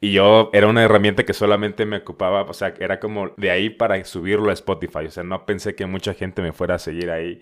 [0.00, 3.70] y yo era una herramienta que solamente me ocupaba, o sea, era como de ahí
[3.70, 5.06] para subirlo a Spotify.
[5.06, 7.40] O sea, no pensé que mucha gente me fuera a seguir ahí.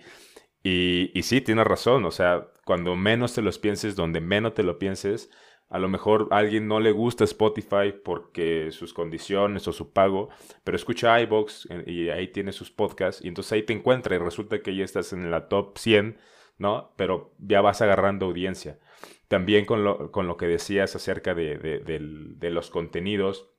[0.63, 2.05] Y, y sí, tienes razón.
[2.05, 5.29] O sea, cuando menos te los pienses, donde menos te lo pienses,
[5.69, 10.29] a lo mejor a alguien no le gusta Spotify porque sus condiciones o su pago,
[10.63, 14.61] pero escucha iBox y ahí tiene sus podcasts y entonces ahí te encuentra y resulta
[14.61, 16.17] que ya estás en la top 100,
[16.59, 16.93] ¿no?
[16.97, 18.79] Pero ya vas agarrando audiencia.
[19.27, 23.49] También con lo, con lo que decías acerca de, los contenidos,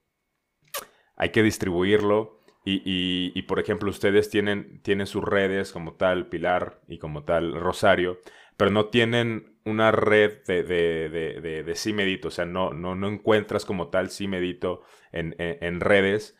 [1.16, 2.40] hay que distribuirlo.
[2.64, 8.18] Y, por ejemplo, ustedes tienen, tienen sus redes como tal Pilar y como tal Rosario,
[8.56, 13.08] pero no tienen una red de, de, de, sí medito, o sea, no, no, no
[13.08, 14.82] encuentras como tal sí medito
[15.12, 16.36] en, en redes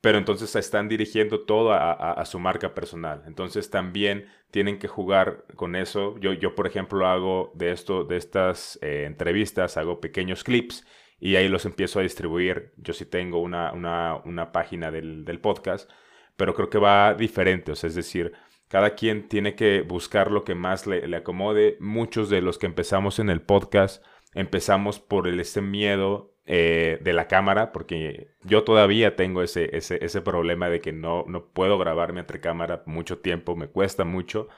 [0.00, 3.22] pero entonces están dirigiendo todo a, su marca personal.
[3.26, 6.18] Entonces también tienen que jugar con eso.
[6.18, 10.86] Yo, yo por ejemplo, hago de, esto, de estas eh, entrevistas, hago pequeños clips
[11.18, 12.72] y ahí los empiezo a distribuir.
[12.78, 15.90] Yo sí tengo una, una, página del, podcast,
[16.36, 17.72] pero creo que va diferente.
[17.72, 18.32] O sea, es decir,
[18.68, 21.76] cada quien tiene que buscar lo que más le, le acomode.
[21.78, 27.12] Muchos de los que empezamos en el podcast empezamos por el, ese miedo eh, de
[27.12, 32.20] la cámara, porque yo todavía tengo ese, ese, problema de que no, no puedo grabarme
[32.20, 34.48] entre cámara mucho tiempo, me cuesta mucho.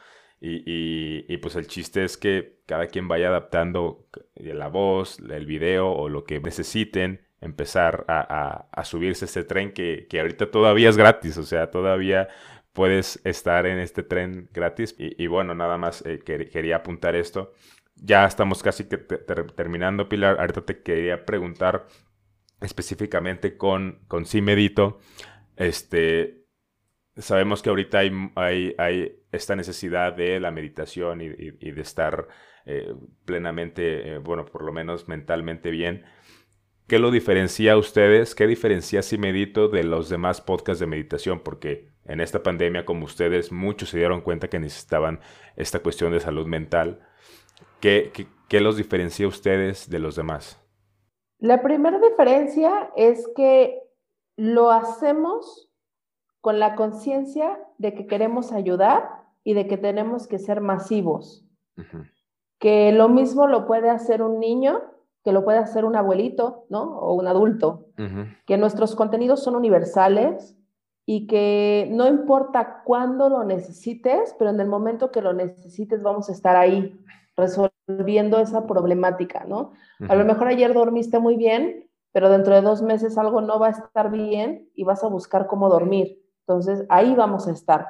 [0.44, 6.08] Y, pues el chiste es que cada quien vaya adaptando la voz, el video o
[6.08, 11.44] lo que necesiten, empezar a, subirse a este tren que, ahorita todavía es gratis, o
[11.44, 12.28] sea, todavía
[12.72, 14.96] puedes estar en este tren gratis.
[14.98, 17.52] Y, bueno, nada más eh, quería apuntar esto
[18.02, 20.40] ya estamos casi que terminando, Pilar.
[20.40, 21.86] Ahorita te quería preguntar
[22.60, 24.24] específicamente con, con.
[25.56, 26.44] Este,
[27.16, 28.00] sabemos que ahorita
[28.34, 32.26] hay, esta necesidad de la meditación y, de estar
[32.66, 32.92] eh,
[33.24, 36.04] plenamente, eh, bueno, por lo menos mentalmente bien.
[36.88, 38.34] ¿Qué lo diferencia a ustedes?
[38.34, 41.40] ¿Qué diferencia Si Medito de los demás podcasts de meditación?
[41.40, 45.20] Porque en esta pandemia, como ustedes, muchos se dieron cuenta que necesitaban
[45.56, 47.00] esta cuestión de salud mental
[47.82, 50.56] ¿Qué, los diferencia a ustedes de los demás?
[51.40, 53.82] La primera diferencia es que
[54.36, 55.68] lo hacemos
[56.40, 61.44] con la conciencia de que queremos ayudar y de que tenemos que ser masivos.
[62.60, 64.80] Que lo mismo lo puede hacer un niño,
[65.24, 66.82] que lo puede hacer un abuelito, ¿no?
[67.00, 67.88] O un adulto.
[68.46, 70.56] Que nuestros contenidos son universales
[71.04, 76.28] y que no importa cuándo lo necesites, pero en el momento que lo necesites vamos
[76.28, 76.96] a estar ahí
[77.36, 79.72] resolviendo esa problemática, ¿no?
[80.08, 83.68] A lo mejor ayer dormiste muy bien, pero dentro de dos meses algo no va
[83.68, 86.22] a estar bien y vas a buscar cómo dormir.
[86.46, 87.86] Entonces, ahí vamos a estar.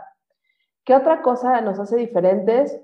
[0.85, 2.81] ¿Qué otra cosa nos hace diferentes?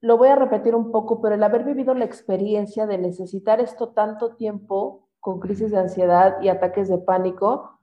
[0.00, 3.90] Lo voy a repetir un poco, pero el haber vivido la experiencia de necesitar esto
[3.90, 7.80] tanto tiempo con crisis de ansiedad y ataques de pánico,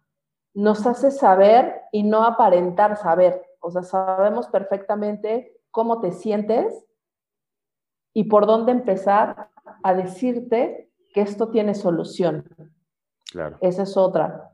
[0.54, 3.44] nos hace saber y no aparentar saber.
[3.60, 6.86] O sea, sabemos perfectamente cómo te sientes
[8.14, 9.50] y por dónde empezar
[9.84, 12.46] a decirte que esto tiene solución.
[13.32, 13.58] Claro.
[13.62, 14.52] Esa es otra.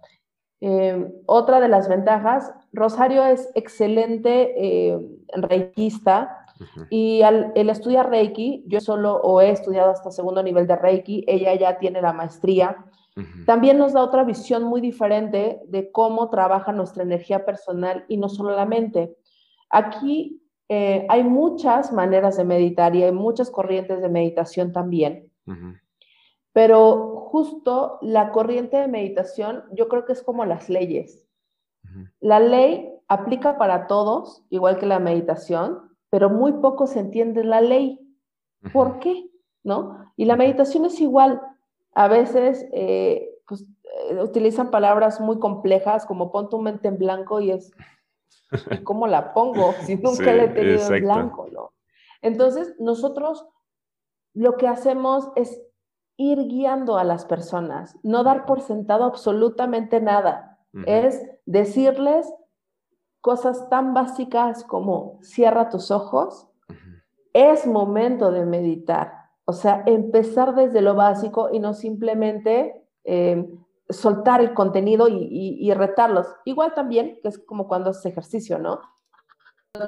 [0.61, 4.99] Eh, otra de las ventajas, Rosario es excelente eh,
[5.33, 6.45] reikista
[6.89, 11.23] y al él estudia Reiki, yo solo o he estudiado hasta segundo nivel de Reiki,
[11.27, 12.85] ella ya tiene la maestría.
[13.45, 18.29] También nos da otra visión muy diferente de cómo trabaja nuestra energía personal y no
[18.29, 19.17] solo la mente.
[19.69, 20.41] Aquí
[20.71, 25.31] eh, hay muchas maneras de meditar y hay muchas corrientes de meditación también.
[26.53, 31.25] Pero justo la corriente de meditación yo creo que es como las leyes.
[32.19, 37.61] La ley aplica para todos, igual que la meditación, pero muy poco se entiende la
[37.61, 37.99] ley.
[38.71, 39.27] ¿Por qué?
[39.63, 39.97] ¿No?
[40.15, 41.41] Y la meditación es igual.
[41.93, 43.65] A veces eh, pues,
[44.09, 47.71] eh, utilizan palabras muy complejas como pon tu mente en blanco y es
[48.83, 51.73] cómo la pongo si nunca la he tenido en blanco, no?
[52.21, 53.45] Entonces, nosotros
[54.33, 55.61] lo que hacemos es
[56.17, 62.31] ir guiando a las personas, no dar por sentado absolutamente nada, es decirles
[63.21, 66.47] cosas tan básicas como cierra tus ojos
[67.33, 69.13] es momento de meditar.
[69.45, 73.47] O sea, empezar desde lo básico y no simplemente eh,
[73.89, 76.27] soltar el contenido y, retarlos.
[76.45, 78.81] Igual también, que es como cuando haces ejercicio, ¿no?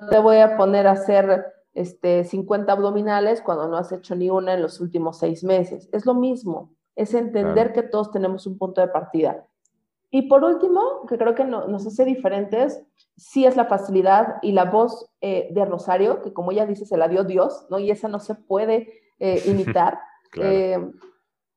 [0.09, 4.53] Te voy a poner a hacer este, 50 abdominales cuando no has hecho ni una
[4.53, 5.89] en los últimos seis meses.
[5.91, 9.45] Es lo mismo, es entender que todos tenemos un punto de partida.
[10.09, 12.83] Y por último, que creo que nos hace diferentes,
[13.15, 16.97] sí es la facilidad y la voz eh, de Rosario, que como ella dice, se
[16.97, 17.79] la dio Dios, ¿no?
[17.79, 19.99] Y esa no se puede eh, imitar.
[20.37, 20.77] Eh,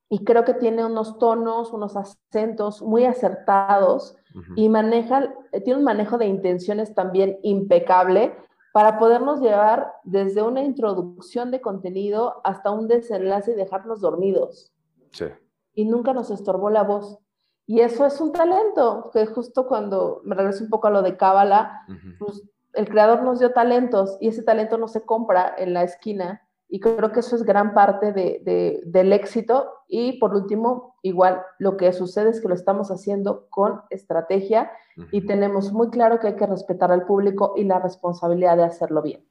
[0.09, 4.17] y creo que tiene unos tonos, unos acentos muy acertados
[4.57, 5.33] y maneja,
[5.65, 8.37] tiene un manejo de intenciones también impecable
[8.73, 14.73] para podernos llevar desde una introducción de contenido hasta un desenlace y dejarnos dormidos.
[15.13, 15.27] Sí.
[15.75, 17.19] Y nunca nos estorbó la voz.
[17.67, 21.17] Y eso es un talento, que justo cuando me regreso un poco a lo de
[21.17, 21.87] Cábala,
[22.19, 22.43] pues
[22.73, 26.44] el creador nos dio talentos y ese talento no se compra en la esquina.
[26.75, 29.85] Y creo que eso es gran parte de, del éxito.
[29.87, 34.73] Y por último, igual, lo que sucede es que lo estamos haciendo con estrategia
[35.13, 39.03] y tenemos muy claro que hay que respetar al público y la responsabilidad de hacerlo
[39.03, 39.25] bien.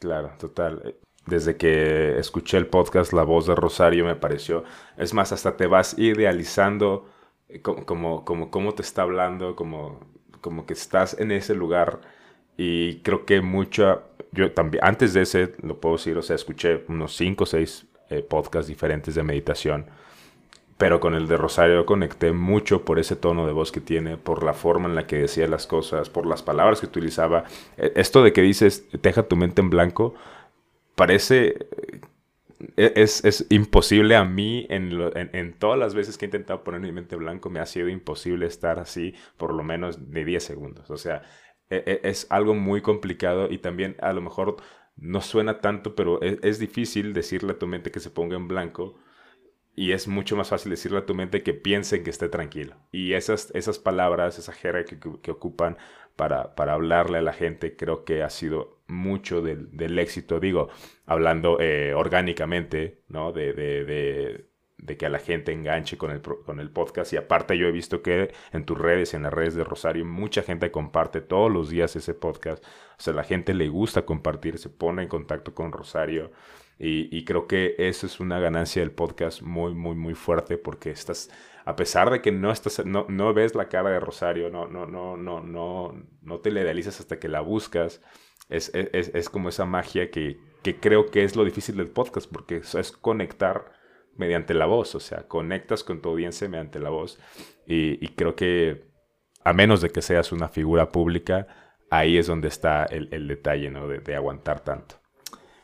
[0.00, 0.96] Claro, total.
[1.26, 4.64] Desde que escuché el podcast La Voz de Rosario me pareció,
[4.96, 7.04] es más, hasta te vas idealizando
[7.60, 10.00] como, como, como, te está hablando, como,
[10.40, 12.00] como que estás en ese lugar.
[12.60, 14.02] Y creo que mucho,
[14.32, 17.86] yo también, antes de ese, lo puedo decir, o sea, escuché unos 5 o 6
[18.10, 19.86] eh, podcasts diferentes de meditación,
[20.76, 24.42] pero con el de Rosario conecté mucho por ese tono de voz que tiene, por
[24.42, 27.44] la forma en la que decía las cosas, por las palabras que utilizaba.
[27.76, 30.14] E, esto de que dices, deja tu mente en blanco,
[30.96, 31.68] parece
[32.76, 37.14] e, es, imposible a mí, en, todas las veces que he intentado poner mi mente
[37.14, 40.90] blanco, me ha sido imposible estar así por lo menos de 10 segundos.
[40.90, 41.22] O sea,
[41.70, 44.56] es, algo muy complicado y también a lo mejor
[44.96, 48.96] no suena tanto, pero es, difícil decirle a tu mente que se ponga en blanco
[49.76, 52.76] y es mucho más fácil decirle a tu mente que piense que esté tranquilo.
[52.90, 55.76] Y esas, esas palabras, esa jerga que, ocupan
[56.16, 60.68] para, para, hablarle a la gente, creo que ha sido mucho del, del éxito, digo,
[61.06, 63.32] hablando eh, orgánicamente, ¿no?
[63.32, 64.47] De, de, de,
[64.78, 67.12] de, que a la gente enganche con el, con el podcast.
[67.12, 70.42] Y aparte yo he visto que en tus redes, en las redes de Rosario, mucha
[70.42, 72.64] gente comparte todos los días ese podcast.
[72.64, 76.30] O sea, la gente le gusta compartir, se pone en contacto con Rosario.
[76.80, 81.28] Y, creo que eso es una ganancia del podcast muy, muy, muy fuerte porque estás,
[81.64, 84.86] a pesar de que no estás, no, no ves la cara de Rosario, no, no,
[84.86, 88.00] no, no, no, no te le idealizas hasta que la buscas.
[88.48, 92.30] Es, es, es como esa magia que, que, creo que es lo difícil del podcast
[92.30, 93.72] porque es, conectar
[94.18, 97.18] mediante la voz, o sea, conectas con tu audiencia mediante la voz
[97.66, 98.88] y, y creo que
[99.44, 101.46] a menos de que seas una figura pública,
[101.90, 103.88] ahí es donde está el, el detalle, ¿no?
[103.88, 104.96] De, de aguantar tanto.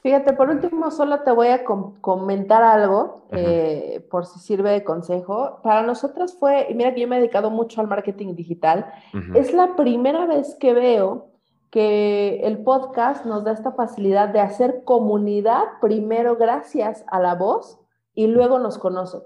[0.03, 5.61] Fíjate, por último, solo te voy a comentar algo, eh, por si sirve de consejo.
[5.63, 8.93] Para nosotras fue, y mira que yo me he dedicado mucho al marketing digital,
[9.35, 11.29] es la primera vez que veo
[11.71, 17.81] que el podcast nos da esta facilidad de hacer comunidad primero gracias a la voz
[18.15, 19.19] y luego nos conoce.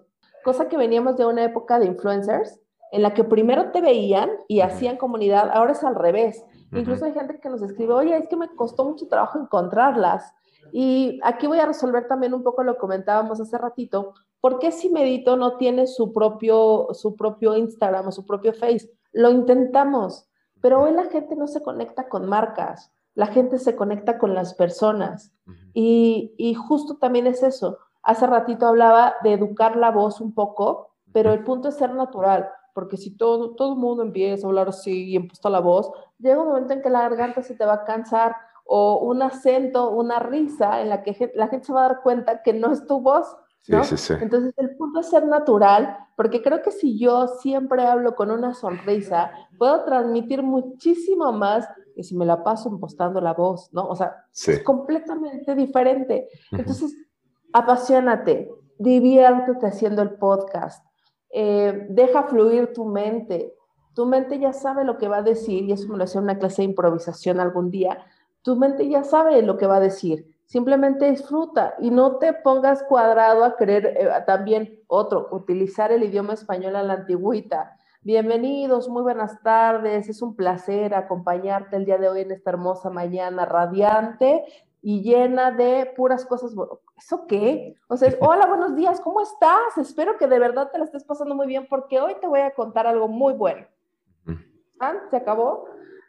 [0.45, 2.61] Cosa que veníamos de una época de influencers
[2.93, 6.45] en la que primero te veían y hacían comunidad, ahora es al revés.
[6.73, 10.35] Incluso hay gente que nos escribe, oye, es que me costó mucho trabajo encontrarlas
[10.73, 14.15] y aquí voy a resolver también un poco lo que comentábamos hace ratito.
[14.41, 18.91] ¿Por qué si Medito no tiene su propio, su propio Instagram o su propio Face?
[19.13, 20.29] Lo intentamos,
[20.61, 24.55] pero hoy la gente no se conecta con marcas, la gente se conecta con las
[24.55, 25.33] personas.
[25.75, 27.79] y, y justo también es eso.
[28.03, 32.49] Hace ratito hablaba de educar la voz un poco, pero el punto es ser natural
[32.79, 35.91] porque si todo, todo el mundo empieza a hablar así y impuesta la voz,
[36.21, 39.91] llega un momento en que la garganta se te va a cansar o un acento,
[39.91, 42.87] una risa en la que la gente se va a dar cuenta que no es
[42.87, 43.37] tu voz.
[43.67, 43.83] ¿no?
[43.83, 44.23] Sí, sí, sí.
[44.23, 48.55] Entonces el punto es ser natural, porque creo que si yo siempre hablo con una
[48.55, 53.89] sonrisa, puedo transmitir muchísimo más que si me la paso impostando la voz, ¿no?
[53.89, 56.29] O sea, es completamente diferente.
[56.53, 56.95] Entonces,
[57.53, 60.85] apasionate, diviértete haciendo el podcast,
[61.31, 63.55] eh, deja fluir tu mente.
[63.95, 66.39] Tu mente ya sabe lo que va a decir, y eso me lo hacía una
[66.39, 68.05] clase de improvisación algún día
[68.43, 70.35] tu mente ya sabe lo que va a decir.
[70.47, 76.33] Simplemente disfruta y no te pongas cuadrado a querer eh, también otro, utilizar el idioma
[76.33, 77.77] español a la antigüita.
[78.01, 80.09] Bienvenidos, muy buenas tardes.
[80.09, 84.45] Es un placer acompañarte el día de hoy en esta hermosa mañana radiante
[84.81, 86.53] y llena de puras cosas.
[86.97, 87.75] ¿Eso qué?
[87.89, 89.77] O sea, hola, buenos días, ¿cómo estás?
[89.77, 92.55] Espero que de verdad te la estés pasando muy bien porque hoy te voy a
[92.55, 93.67] contar algo muy bueno.
[94.81, 94.95] ¿Ah?
[95.11, 95.67] ¿Se acabó?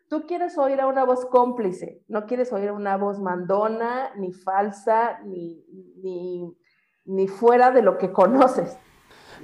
[0.10, 5.20] tú quieres oír a una voz cómplice, no quieres oír una voz mandona, ni falsa,
[5.24, 5.64] ni,
[6.02, 6.52] ni,
[7.06, 8.78] ni fuera de lo que conoces.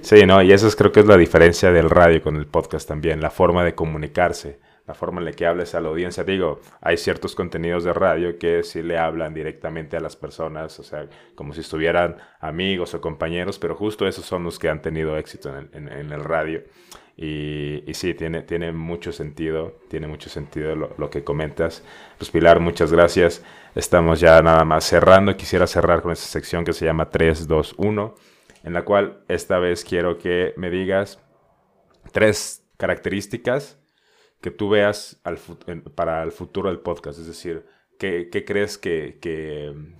[0.00, 2.86] Sí, no, y eso es, creo que es la diferencia del radio con el podcast
[2.86, 6.24] también, la forma de comunicarse, la forma en la que hables a la audiencia.
[6.24, 10.82] Digo, hay ciertos contenidos de radio que sí le hablan directamente a las personas, o
[10.82, 15.16] sea, como si estuvieran amigos o compañeros, pero justo esos son los que han tenido
[15.16, 16.62] éxito en, el radio.
[17.16, 21.82] Y, sí, tiene, tiene mucho sentido, tiene mucho sentido lo, lo, que comentas.
[22.18, 23.42] Pues Pilar, muchas gracias.
[23.74, 25.34] Estamos ya nada más cerrando.
[25.36, 28.14] Quisiera cerrar con esta sección que se llama 3, 2, 1
[28.66, 31.20] en la cual esta vez quiero que me digas
[32.12, 33.78] tres características
[34.40, 35.20] que tú veas
[35.94, 37.18] para el futuro del podcast.
[37.18, 37.66] Es decir,
[37.98, 39.18] ¿qué, crees que,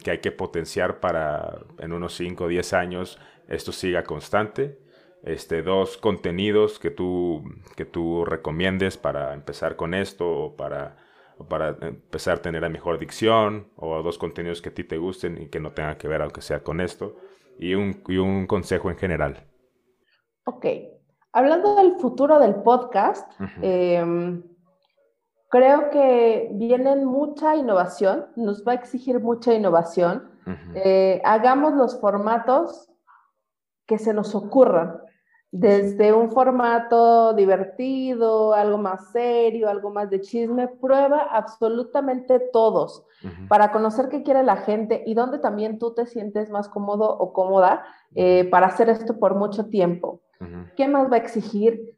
[0.06, 3.18] hay que potenciar para en unos 5 o 10 años
[3.48, 4.78] esto siga constante?
[5.22, 7.42] Este, dos contenidos que tú,
[7.74, 10.98] que tú recomiendes para empezar con esto o para,
[11.48, 15.42] para empezar a tener la mejor dicción o dos contenidos que a ti te gusten
[15.42, 17.16] y que no tengan que ver aunque sea con esto
[17.58, 19.46] y un, y un consejo en general.
[20.44, 20.66] Ok.
[21.36, 23.30] Hablando del futuro del podcast,
[23.60, 24.42] em,
[25.50, 30.30] creo que viene mucha innovación, nos va a exigir mucha innovación.
[30.74, 32.90] Eh, hagamos los formatos
[33.84, 34.98] que se nos ocurran
[35.50, 43.04] desde un formato divertido, algo más serio, algo más de chisme, prueba absolutamente todos
[43.48, 47.34] para conocer qué quiere la gente y dónde también tú te sientes más cómodo o
[47.34, 47.84] cómoda
[48.14, 50.22] eh, para hacer esto por mucho tiempo.
[50.76, 51.96] ¿Qué más va a exigir?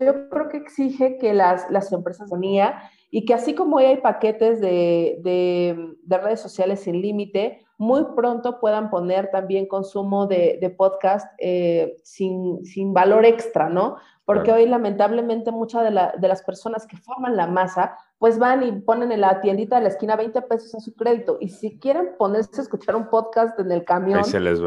[0.00, 3.96] Yo creo que exige que las, las empresas unía y que así como hoy hay
[3.98, 11.26] paquetes de, de redes sociales sin límite, muy pronto puedan poner también consumo de, podcast
[11.38, 13.96] eh, sin, valor extra, ¿no?
[14.24, 19.12] Porque hoy lamentablemente muchas de, las personas que forman la masa, pues van y ponen
[19.12, 21.36] en la tiendita de la esquina 20 pesos a su crédito.
[21.40, 24.22] Y si quieren ponerse a escuchar un podcast en el camión,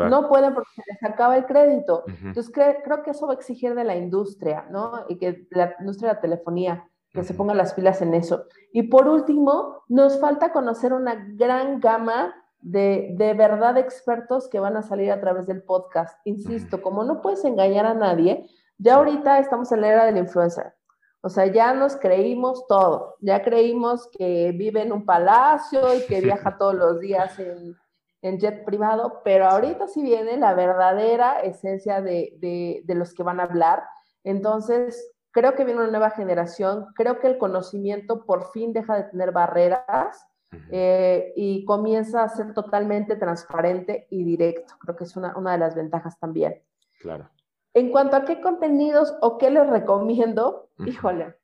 [0.09, 2.03] no pueden porque se les acaba el crédito.
[2.23, 5.05] Entonces creo que eso va a exigir de la industria, ¿no?
[5.09, 6.87] Y que la industria de la telefonía
[7.17, 8.45] que se pongan las pilas en eso.
[8.71, 14.77] Y por último, nos falta conocer una gran gama de, de, verdad expertos que van
[14.77, 16.19] a salir a través del podcast.
[16.25, 18.47] Insisto, como no puedes engañar a nadie,
[18.77, 20.73] ya ahorita estamos en la era del influencer.
[21.21, 26.21] O sea, ya nos creímos todo, ya creímos que vive en un palacio y que
[26.21, 27.75] viaja todos los días en,
[28.21, 33.23] en jet privado, pero ahorita sí viene la verdadera esencia de, de, de los que
[33.23, 33.83] van a hablar.
[34.23, 39.03] Entonces, creo que viene una nueva generación, creo que el conocimiento por fin deja de
[39.03, 40.26] tener barreras
[40.71, 44.73] eh, y comienza a ser totalmente transparente y directo.
[44.79, 46.61] Creo que es una, una de las ventajas también.
[46.99, 47.29] Claro.
[47.73, 51.35] En cuanto a qué contenidos o qué les recomiendo, híjole,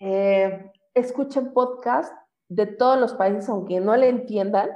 [0.00, 2.12] eh, escuchen podcast
[2.48, 4.70] de todos los países, aunque no le entiendan,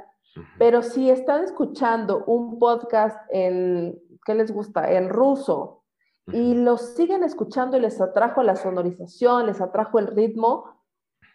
[0.57, 4.91] pero si están escuchando un podcast en, ¿qué les gusta?
[4.91, 5.83] En ruso,
[6.31, 10.65] y los siguen escuchando y les atrajo la sonorización, les atrajo el ritmo,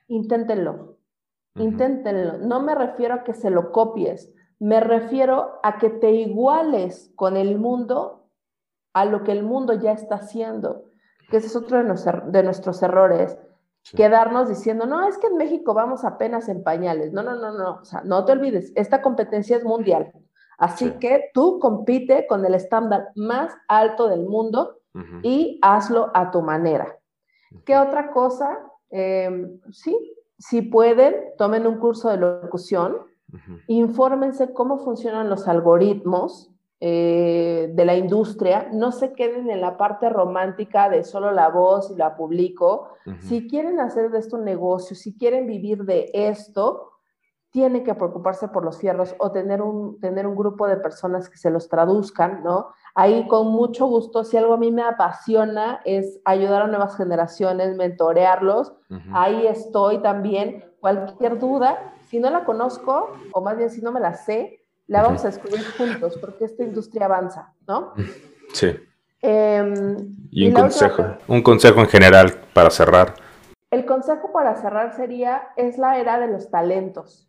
[0.06, 0.98] inténtenlo.
[1.57, 2.38] Inténtenlo.
[2.38, 7.36] No me refiero a que se lo copies, me refiero a que te iguales con
[7.36, 8.28] el mundo
[8.92, 10.84] a lo que el mundo ya está haciendo,
[11.28, 13.36] que ese es otro de, nuestros errores.
[13.94, 17.12] Quedarnos diciendo, no, es que en México vamos apenas en pañales.
[17.12, 17.80] No, no, no, no.
[17.82, 20.12] O sea, no te olvides, esta competencia es mundial.
[20.57, 24.78] Así que tú compite con el estándar más alto del mundo
[25.22, 26.96] y hazlo a tu manera.
[27.64, 28.61] ¿Qué otra cosa?
[28.90, 32.99] Em, sí, si pueden, tomen un curso de locución,
[33.66, 40.09] infórmense cómo funcionan los algoritmos eh, de la industria, no se queden en la parte
[40.11, 42.91] romántica de solo la voz y la publico.
[43.20, 46.93] Si quieren hacer de esto un negocio, si quieren vivir de esto,
[47.51, 51.36] tienen que preocuparse por los fierros o tener un, tener un grupo de personas que
[51.36, 52.73] se los traduzcan, ¿no?
[52.96, 57.76] Ahí con mucho gusto, si algo a mí me apasiona es ayudar a nuevas generaciones,
[57.76, 58.72] mentorearlos,
[59.12, 60.64] ahí estoy también.
[60.78, 65.02] Cualquier duda, si no la conozco, o más bien si no me la sé, la
[65.02, 67.94] vamos a descubrir juntos, porque esta industria avanza, ¿no?
[68.52, 68.76] Sí.
[69.20, 69.96] Em,
[70.30, 73.14] y, un consejo, un consejo en general para cerrar.
[73.70, 77.28] El consejo para cerrar sería, es la era de los talentos.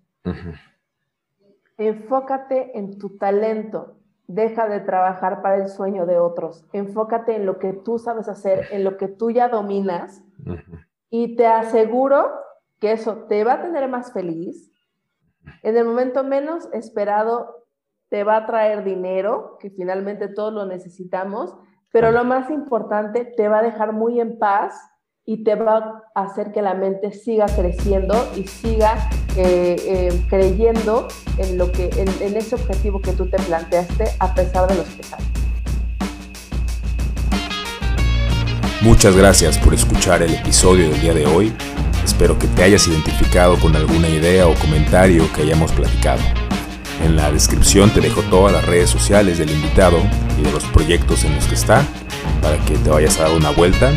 [1.77, 3.97] Enfócate en tu talento.
[4.27, 6.65] Deja de trabajar para el sueño de otros.
[6.73, 10.23] Enfócate en lo que tú sabes hacer, en lo que tú ya dominas.
[11.09, 12.31] Y te aseguro
[12.79, 14.71] que eso te va a tener más feliz.
[15.61, 17.65] En el momento menos esperado,
[18.09, 21.55] te va a traer dinero, que finalmente todos lo necesitamos.
[21.91, 24.75] Pero lo más importante, te va a dejar muy en paz
[25.27, 31.07] y te va a hacer que la mente siga creciendo y siga eh, eh, creyendo
[31.39, 35.25] en, lo que, en, ese objetivo que tú te planteaste a pesar de los pesares.
[38.81, 41.51] Muchas gracias por escuchar el episodio del día de hoy.
[42.03, 46.21] Espero que te hayas identificado con alguna idea o comentario que hayamos platicado.
[47.03, 49.97] En la descripción te dejo todas las redes sociales del invitado
[50.39, 51.83] y de los proyectos en los que está
[52.43, 53.91] para que te vayas a dar una vuelta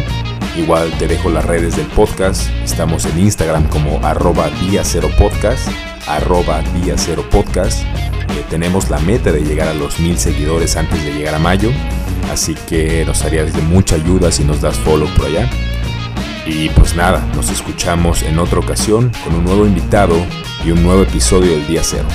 [0.59, 2.51] Igual te dejo las redes del podcast.
[2.65, 5.69] Estamos en Instagram como arroba día cero podcast,
[6.09, 7.85] arroba día cero podcast.
[7.85, 11.71] Eh, tenemos la meta de llegar a los mil seguidores antes de llegar a mayo.
[12.33, 15.49] Así que nos haría de mucha ayuda si nos das follow por allá.
[16.45, 20.17] Y pues nada, nos escuchamos en otra ocasión con un nuevo invitado
[20.67, 22.09] y un nuevo episodio del día cero.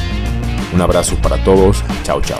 [0.74, 1.82] Un abrazo para todos.
[2.03, 2.40] Chao, chao.